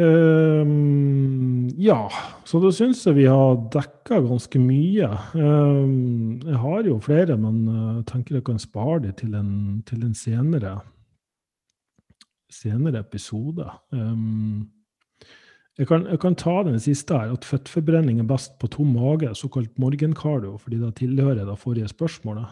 Um, 0.00 1.68
ja, 1.76 2.06
så 2.48 2.60
da 2.62 2.70
syns 2.72 3.02
jeg 3.04 3.18
vi 3.18 3.26
har 3.28 3.58
dekka 3.74 4.22
ganske 4.24 4.62
mye. 4.62 5.10
Um, 5.34 6.40
jeg 6.46 6.62
har 6.62 6.88
jo 6.88 6.96
flere, 7.04 7.36
men 7.38 7.60
jeg 7.68 7.98
uh, 7.98 8.06
tenker 8.08 8.38
jeg 8.38 8.46
kan 8.48 8.62
spare 8.62 9.02
det 9.04 9.18
til 9.20 9.36
til 9.86 10.06
en 10.06 10.16
senere, 10.16 10.78
senere 12.54 13.00
episode. 13.00 13.66
Um, 13.92 14.68
jeg, 15.78 15.88
kan, 15.88 16.06
jeg, 16.06 16.20
kan, 16.20 16.36
ta 16.36 16.62
den 16.66 16.80
siste 16.82 17.16
her, 17.16 17.32
at 17.34 17.46
fettforbrenning 17.46 18.20
er 18.20 18.28
best 18.28 18.58
på 18.60 18.68
tom 18.72 18.92
mage, 18.96 19.32
såkalt 19.38 19.78
morgenkardio, 19.80 20.56
fordi 20.60 20.80
det 20.82 20.94
tilhører 21.00 21.46
det 21.48 21.58
forrige 21.58 21.88
spørsmålet. 21.88 22.46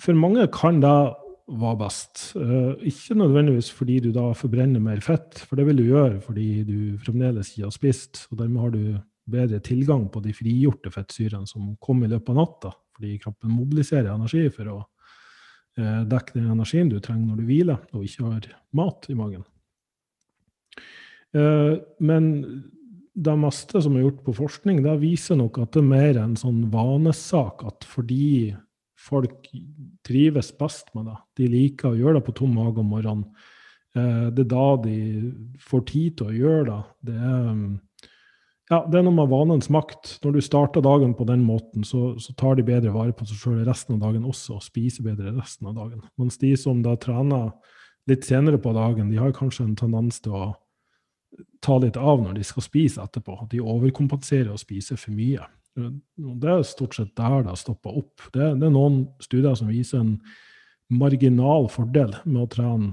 for 0.00 0.18
mange 0.18 0.46
kan 0.52 0.80
det 0.82 1.14
være 1.52 1.78
best. 1.78 2.32
Uh, 2.36 2.74
ikke 2.80 3.18
nødvendigvis 3.18 3.70
fordi 3.70 4.00
du 4.00 4.12
da 4.12 4.32
forbrenner 4.32 4.80
mer 4.80 5.00
fett, 5.00 5.38
for 5.38 5.56
det 5.56 5.66
vil 5.66 5.82
du 5.82 5.88
gjøre 5.90 6.20
fordi 6.20 6.62
du 6.64 6.98
fremdeles 7.04 7.52
ikke 7.52 7.66
har 7.66 7.74
spist. 7.74 8.26
og 8.30 8.38
Dermed 8.38 8.60
har 8.60 8.70
du 8.70 8.84
bedre 9.30 9.60
tilgang 9.60 10.08
på 10.12 10.22
de 10.22 10.32
frigjorte 10.34 10.90
fettsyrene 10.90 11.46
som 11.46 11.74
kommer 11.80 12.08
i 12.08 12.14
løpet 12.14 12.32
av 12.32 12.38
natta, 12.40 12.72
fordi 12.96 13.18
kroppen 13.22 13.54
mobiliserer 13.54 14.10
energi 14.14 14.48
for 14.54 14.72
å 14.72 14.78
dekke 15.78 16.34
den 16.36 16.50
energien 16.52 16.90
du 16.92 16.98
trenger 17.00 17.30
når 17.30 17.38
du 17.40 17.46
hviler 17.48 17.78
og 17.96 18.02
ikke 18.04 18.26
har 18.28 18.48
mat 18.76 19.06
i 19.08 19.16
magen. 19.16 19.44
Uh, 21.32 21.80
men 21.96 22.26
det 23.12 23.34
meste 23.40 23.80
som 23.84 23.96
er 23.96 24.06
gjort 24.06 24.20
på 24.24 24.34
forskning, 24.36 24.82
det 24.84 24.98
viser 25.02 25.36
nok 25.40 25.62
at 25.62 25.72
det 25.74 25.82
er 25.82 25.88
mer 25.88 26.20
en 26.20 26.36
sånn 26.38 26.62
vanesak 26.72 27.64
at 27.68 27.86
fordi 27.88 28.52
folk 29.02 29.48
trives 30.06 30.52
best 30.58 30.92
med 30.96 31.10
det. 31.10 31.18
De 31.40 31.48
liker 31.50 31.92
å 31.92 31.98
gjøre 31.98 32.20
det 32.20 32.26
på 32.28 32.36
tom 32.38 32.54
mage 32.56 32.80
om 32.80 32.92
morgenen. 32.92 33.26
Eh, 33.96 34.28
det 34.32 34.46
er 34.46 34.52
da 34.52 34.66
de 34.84 34.98
får 35.60 35.84
tid 35.90 36.18
til 36.18 36.30
å 36.30 36.36
gjøre 36.36 36.64
det. 36.70 36.80
Det 37.10 37.16
er, 37.18 37.50
ja, 38.72 38.78
det 38.88 38.98
er 38.98 39.04
noe 39.04 39.16
med 39.16 39.28
vanens 39.28 39.68
makt. 39.72 40.14
Når 40.24 40.36
du 40.36 40.40
starter 40.44 40.84
dagen 40.84 41.12
på 41.18 41.26
den 41.28 41.44
måten, 41.44 41.84
så, 41.84 42.14
så 42.22 42.32
tar 42.40 42.56
de 42.56 42.64
bedre 42.64 42.94
vare 42.94 43.12
på 43.16 43.26
seg 43.28 43.42
sjøl 43.42 43.60
resten 43.68 43.98
av 43.98 44.06
dagen 44.06 44.24
også, 44.28 44.56
og 44.56 44.64
spiser 44.64 45.04
bedre 45.04 45.34
resten 45.36 45.68
av 45.68 45.76
dagen. 45.76 46.00
Mens 46.20 46.40
de 46.40 46.54
som 46.56 46.80
da 46.84 46.96
trener 47.00 47.52
litt 48.08 48.24
senere 48.26 48.60
på 48.62 48.72
dagen, 48.74 49.12
de 49.12 49.20
har 49.20 49.34
kanskje 49.36 49.66
en 49.68 49.76
tendens 49.78 50.22
til 50.24 50.36
å 50.38 50.44
ta 51.64 51.76
litt 51.80 51.98
av 52.00 52.22
når 52.22 52.38
de 52.38 52.46
skal 52.46 52.64
spise 52.64 53.02
etterpå. 53.02 53.36
De 53.52 53.60
overkompenserer 53.60 54.52
og 54.52 54.60
spiser 54.60 55.00
for 55.00 55.14
mye. 55.16 55.44
Det 55.76 56.50
er 56.50 56.66
stort 56.68 56.96
sett 56.96 57.14
der 57.16 57.44
det 57.44 57.52
har 57.52 57.60
stoppa 57.60 57.92
opp. 57.92 58.24
Det, 58.32 58.54
det, 58.60 58.66
er 58.68 58.74
noen 58.74 59.04
studier 59.22 59.56
som 59.58 59.70
viser 59.72 60.02
en 60.02 60.16
marginal 60.92 61.70
fordel 61.72 62.12
med 62.26 62.44
å 62.44 62.50
trene 62.52 62.92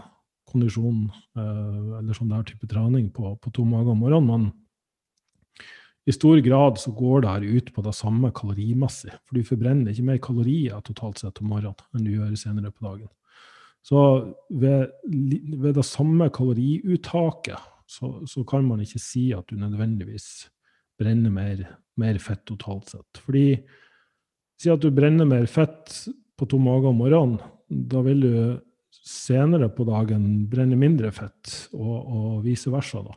kondisjon 0.49 1.09
eh, 1.37 1.99
eller 1.99 2.15
sånn 2.15 2.31
der 2.31 2.45
type 2.47 2.67
trening 2.69 3.09
på, 3.13 3.35
på 3.37 3.51
to 3.53 3.65
mager 3.67 3.93
om 3.93 3.99
morgenen. 4.01 4.29
Men 4.29 4.68
i 6.09 6.15
stor 6.15 6.39
grad 6.41 6.79
så 6.81 6.91
går 6.97 7.23
det 7.23 7.31
her 7.31 7.47
ut 7.59 7.71
på 7.75 7.83
det 7.85 7.93
samme 7.93 8.31
kalorimessig. 8.35 9.13
For 9.27 9.37
du 9.37 9.45
forbrenner 9.45 9.93
ikke 9.93 10.07
mer 10.07 10.21
kalorier 10.23 10.81
totalt 10.85 11.21
sett 11.21 11.41
om 11.43 11.51
morgenen 11.53 11.77
enn 11.93 12.05
du 12.07 12.15
gjør 12.15 12.37
senere 12.39 12.73
på 12.73 12.87
dagen. 12.87 13.09
Så 13.85 13.99
ved, 14.49 14.89
ved 15.05 15.77
det 15.77 15.85
samme 15.87 16.27
kaloriuttaket 16.33 17.69
så, 17.89 18.19
så, 18.29 18.43
kan 18.45 18.65
man 18.67 18.81
ikke 18.83 19.01
si 19.01 19.29
at 19.33 19.47
du 19.49 19.57
nødvendigvis 19.57 20.49
brenner 20.99 21.31
mer 21.33 21.61
mer 21.99 22.19
fett 22.23 22.45
totalt 22.47 22.91
sett. 22.91 23.21
Fordi 23.25 23.59
Si 24.59 24.67
at 24.67 24.81
du 24.83 24.89
brenner 24.91 25.23
mer 25.23 25.45
fett 25.47 25.93
på 26.35 26.47
to 26.51 26.57
mager 26.59 26.91
om 26.91 26.97
morgenen. 26.99 27.37
Da 27.69 28.01
vil 28.03 28.25
du 28.25 28.33
senere 28.91 29.69
på 29.71 29.85
dagen 29.87 30.25
brenne 30.51 30.75
mindre 30.75 31.13
fett, 31.15 31.53
og, 31.71 31.95
og 31.95 32.33
vice 32.43 32.71
versa. 32.73 32.99
da. 33.05 33.15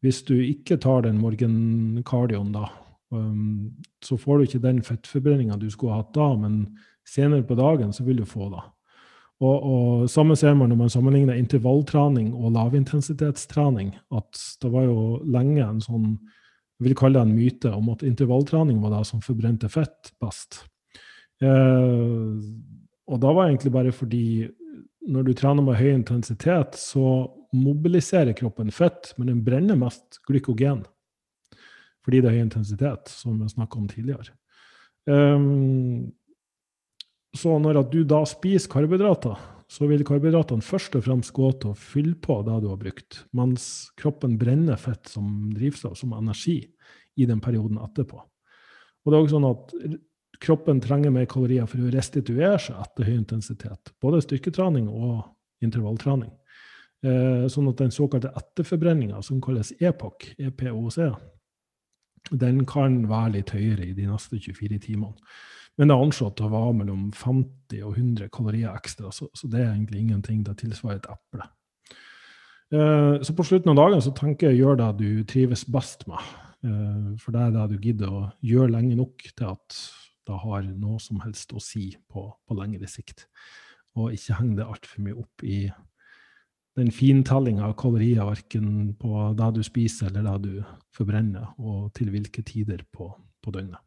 Hvis 0.00 0.22
du 0.24 0.36
ikke 0.40 0.78
tar 0.80 1.04
den 1.04 1.18
morgenkardioen 1.20 2.54
da, 2.54 2.68
Um, 3.10 3.72
så 4.02 4.14
får 4.16 4.38
du 4.38 4.46
ikke 4.46 4.62
den 4.62 4.82
fettforbrenninga 4.86 5.56
du 5.58 5.66
skulle 5.70 5.96
hatt 5.98 6.12
da, 6.14 6.28
men 6.38 6.62
senere 7.06 7.42
på 7.46 7.56
dagen 7.58 7.90
så 7.92 8.04
vil 8.06 8.22
du 8.22 8.28
få 8.28 8.52
det. 8.52 8.62
Og, 9.40 9.56
og 9.56 10.10
samme 10.12 10.36
ser 10.36 10.54
man 10.54 10.70
når 10.70 10.78
man 10.82 10.92
sammenligner 10.92 11.40
intervalltrening 11.40 12.30
og 12.36 12.52
lavintensitetstrening, 12.54 13.94
at 14.14 14.42
det 14.62 14.70
var 14.70 14.86
jo 14.86 15.00
lenge 15.26 15.64
en 15.64 15.82
sånn 15.82 16.12
jeg 16.80 16.86
vil 16.86 16.96
kalle 16.96 17.18
det 17.18 17.26
en 17.26 17.36
myte 17.36 17.70
om 17.76 17.90
at 17.92 18.06
intervalltrening 18.08 18.78
var 18.80 18.94
det 18.94 19.02
som 19.04 19.20
forbrente 19.20 19.68
fett 19.68 20.14
best. 20.22 20.62
Eh, 21.44 22.38
og 23.10 23.18
da 23.20 23.32
var 23.34 23.42
det 23.42 23.50
egentlig 23.50 23.72
bare 23.74 23.92
fordi 23.92 24.28
når 25.10 25.26
du 25.26 25.32
trener 25.36 25.66
med 25.66 25.76
høy 25.76 25.90
intensitet, 25.92 26.78
så 26.80 27.26
mobiliserer 27.56 28.36
kroppen 28.38 28.70
fett, 28.74 29.12
men 29.18 29.30
den 29.30 29.44
brenner 29.44 29.78
mest 29.78 30.20
glykogen. 30.28 30.84
Fordi 32.04 32.22
det 32.22 32.30
er 32.30 32.38
høy 32.38 32.44
intensitet, 32.46 33.10
som 33.12 33.40
vi 33.40 33.48
snakka 33.50 33.78
om 33.80 33.88
tidligere. 33.90 34.34
Um, 35.10 36.10
så 37.36 37.58
når 37.62 37.82
du 37.92 38.02
da 38.08 38.22
spiser 38.26 38.70
karbohydrater, 38.72 39.38
så 39.70 39.86
vil 39.86 40.02
karbohydratene 40.06 40.64
først 40.66 40.96
og 40.98 41.04
fremst 41.06 41.32
gå 41.36 41.52
til 41.62 41.70
å 41.70 41.78
fylle 41.78 42.16
på 42.18 42.40
det 42.46 42.56
du 42.64 42.70
har 42.72 42.80
brukt, 42.80 43.20
mens 43.36 43.90
kroppen 44.00 44.34
brenner 44.40 44.80
fett 44.80 45.10
som 45.12 45.52
drivstoff, 45.54 45.98
som 46.00 46.16
energi, 46.18 46.64
i 47.18 47.26
den 47.26 47.40
perioden 47.42 47.78
etterpå. 47.82 48.18
Og 49.04 49.12
det 49.12 49.16
er 49.16 49.24
også 49.24 49.36
sånn 49.36 49.48
at 49.50 49.72
kroppen 50.40 50.80
trenger 50.82 51.12
mer 51.14 51.28
kalorier 51.30 51.68
for 51.68 51.82
å 51.82 51.92
restituere 51.92 52.58
seg 52.62 52.78
etter 52.80 53.08
høy 53.08 53.14
intensitet. 53.18 53.92
Både 54.02 54.22
styrketrening 54.24 54.88
og 54.88 55.22
intervalltrening. 55.64 56.32
Eh, 57.00 57.46
sånn 57.48 57.70
at 57.70 57.80
den 57.80 57.94
såkalte 57.94 58.32
etterforbrenninga, 58.36 59.22
som 59.24 59.40
kalles 59.40 59.72
EPOC, 59.80 60.34
EPOC, 60.50 60.98
den 62.30 62.66
kan 62.68 63.06
være 63.08 63.38
litt 63.38 63.54
høyere 63.56 63.86
i 63.88 63.94
de 63.96 64.04
neste 64.10 64.36
24 64.36 64.82
timene. 64.84 65.16
Men 65.78 65.88
det 65.88 65.96
er 65.96 66.04
anslått 66.04 66.42
å 66.44 66.50
være 66.52 66.74
mellom 66.82 67.06
50 67.16 67.80
og 67.86 67.96
100 67.96 68.28
kalorier 68.34 68.74
ekstra, 68.74 69.08
så, 69.14 69.30
så 69.32 69.48
det 69.48 69.62
er 69.62 69.70
egentlig 69.70 70.02
ingenting. 70.02 70.42
Det 70.44 70.58
tilsvarer 70.60 71.00
et 71.00 71.08
eple. 71.08 71.48
Eh, 72.70 73.16
så 73.24 73.34
på 73.34 73.46
slutten 73.48 73.72
av 73.72 73.80
dagen 73.80 74.04
så 74.04 74.12
tenker 74.14 74.50
jeg 74.50 74.60
gjør 74.60 74.76
det 74.82 74.90
du 75.00 75.24
trives 75.24 75.64
best 75.64 76.04
med. 76.10 76.20
Eh, 76.68 77.08
for 77.22 77.32
det 77.32 77.46
er 77.46 77.56
det 77.56 77.66
du 77.72 77.88
gidder 77.88 78.12
å 78.12 78.22
gjøre 78.44 78.74
lenge 78.76 78.98
nok 79.00 79.24
til 79.30 79.54
at 79.54 79.80
det 80.28 80.36
har 80.44 80.68
noe 80.68 81.00
som 81.02 81.22
helst 81.24 81.56
å 81.56 81.62
si 81.64 81.94
på, 82.12 82.28
på 82.28 82.58
lengre 82.58 82.90
sikt. 82.90 83.24
Og 83.96 84.12
ikke 84.14 84.36
heng 84.36 84.52
det 84.58 84.68
altfor 84.68 85.06
mye 85.06 85.16
opp 85.18 85.48
i 85.48 85.64
den 86.78 86.90
fintellinga 86.94 87.66
av 87.66 87.76
kalorier, 87.78 88.24
verken 88.28 88.94
på 88.98 89.30
det 89.38 89.50
du 89.56 89.62
spiser 89.66 90.10
eller 90.10 90.38
det 90.38 90.50
du 90.50 90.74
forbrenner, 90.96 91.52
og 91.58 91.90
til 91.96 92.12
hvilke 92.14 92.44
tider 92.46 92.84
på, 92.92 93.10
på 93.42 93.54
døgnet. 93.54 93.80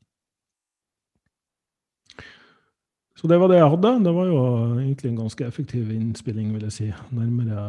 Så 3.18 3.30
det 3.30 3.38
var 3.40 3.48
det 3.48 3.60
jeg 3.62 3.70
hadde. 3.72 3.92
Det 4.04 4.12
var 4.16 4.26
jo 4.28 4.40
egentlig 4.82 5.12
en 5.12 5.22
ganske 5.22 5.46
effektiv 5.46 5.92
innspilling, 5.94 6.50
vil 6.56 6.66
jeg 6.68 6.76
si. 6.76 6.88
Nærmere 7.16 7.62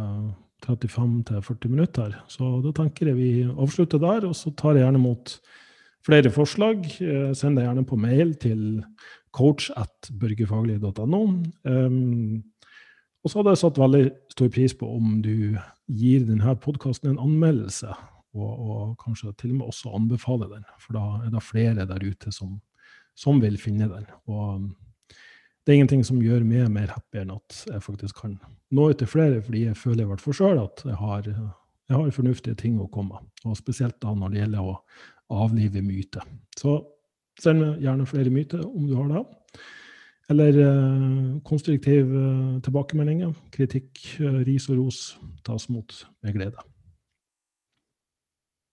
35-40 0.64 1.68
minutter. 1.68 2.16
Så 2.32 2.48
da 2.64 2.72
tenker 2.74 3.12
jeg 3.12 3.18
vi 3.18 3.28
avslutter 3.44 4.00
der, 4.02 4.26
og 4.26 4.34
så 4.38 4.50
tar 4.56 4.74
jeg 4.74 4.86
gjerne 4.86 5.02
mot 5.02 5.36
flere 6.04 6.32
forslag, 6.32 6.84
eh, 7.00 7.30
send 7.36 7.56
deg 7.58 7.68
gjerne 7.68 7.84
på 7.88 7.96
mail 8.00 8.34
til 8.40 8.82
coach 9.34 9.70
at 9.76 10.10
børgefaglig.no. 10.20 11.22
og 13.24 13.30
så 13.30 13.40
hadde 13.40 13.54
jeg 13.54 13.62
satt 13.62 13.80
veldig 13.80 14.04
stor 14.34 14.50
pris 14.52 14.74
på 14.76 14.88
om 14.98 15.16
du 15.24 15.56
gir 15.88 16.26
denne 16.28 16.54
podkasten 16.60 17.14
en 17.14 17.22
anmeldelse, 17.24 17.88
og, 18.34 18.52
og, 18.52 18.94
kanskje 19.00 19.32
til 19.40 19.54
og 19.54 19.58
med 19.60 19.70
også 19.70 19.92
anbefaler 19.96 20.50
den, 20.52 20.64
for 20.82 20.98
da 20.98 21.04
er 21.24 21.32
det 21.32 21.44
flere 21.44 21.86
der 21.88 22.04
ute 22.04 22.32
som, 22.34 22.58
som 23.16 23.40
vil 23.40 23.56
finne 23.60 23.88
den. 23.88 24.08
Og 24.28 24.66
det 25.64 25.72
er 25.72 25.78
ingenting 25.78 26.04
som 26.04 26.20
gjør 26.20 26.44
meg 26.44 26.68
mer 26.74 26.92
happy 26.92 27.22
enn 27.22 27.32
at 27.32 27.60
jeg 27.70 27.84
faktisk 27.84 28.20
kan 28.24 28.36
nå 28.74 28.88
ut 28.90 29.00
til 29.00 29.08
flere, 29.08 29.40
fordi 29.44 29.64
jeg 29.70 29.78
føler 29.80 30.04
i 30.04 30.10
hvert 30.10 30.24
fall 30.24 30.36
sjøl 30.36 30.60
at 30.60 30.82
jeg 30.84 30.98
har, 31.00 31.30
jeg 31.30 31.96
har 31.96 32.16
fornuftige 32.16 32.58
ting 32.60 32.76
å 32.82 32.90
komme 32.92 33.16
med. 33.16 33.30
Og 33.48 33.56
spesielt 33.56 33.96
da 34.04 34.12
når 34.12 34.34
det 34.34 34.42
gjelder 34.42 34.68
å 34.68 34.76
avlive 35.44 35.80
myter. 35.84 36.26
Så 36.58 36.82
send 37.40 37.62
meg 37.62 37.80
gjerne 37.86 38.08
flere 38.08 38.34
myter 38.34 38.66
om 38.66 38.84
du 38.90 38.98
har 38.98 39.08
det. 39.14 39.24
Eller 40.32 40.56
eh, 40.56 41.40
konstruktiv 41.44 42.14
eh, 42.16 42.60
tilbakemeldinger, 42.64 43.34
kritikk, 43.52 43.98
eh, 44.20 44.40
ris 44.48 44.70
og 44.72 44.78
ros 44.80 45.00
tas 45.44 45.68
mot 45.68 45.98
med 46.24 46.36
glede. 46.38 46.64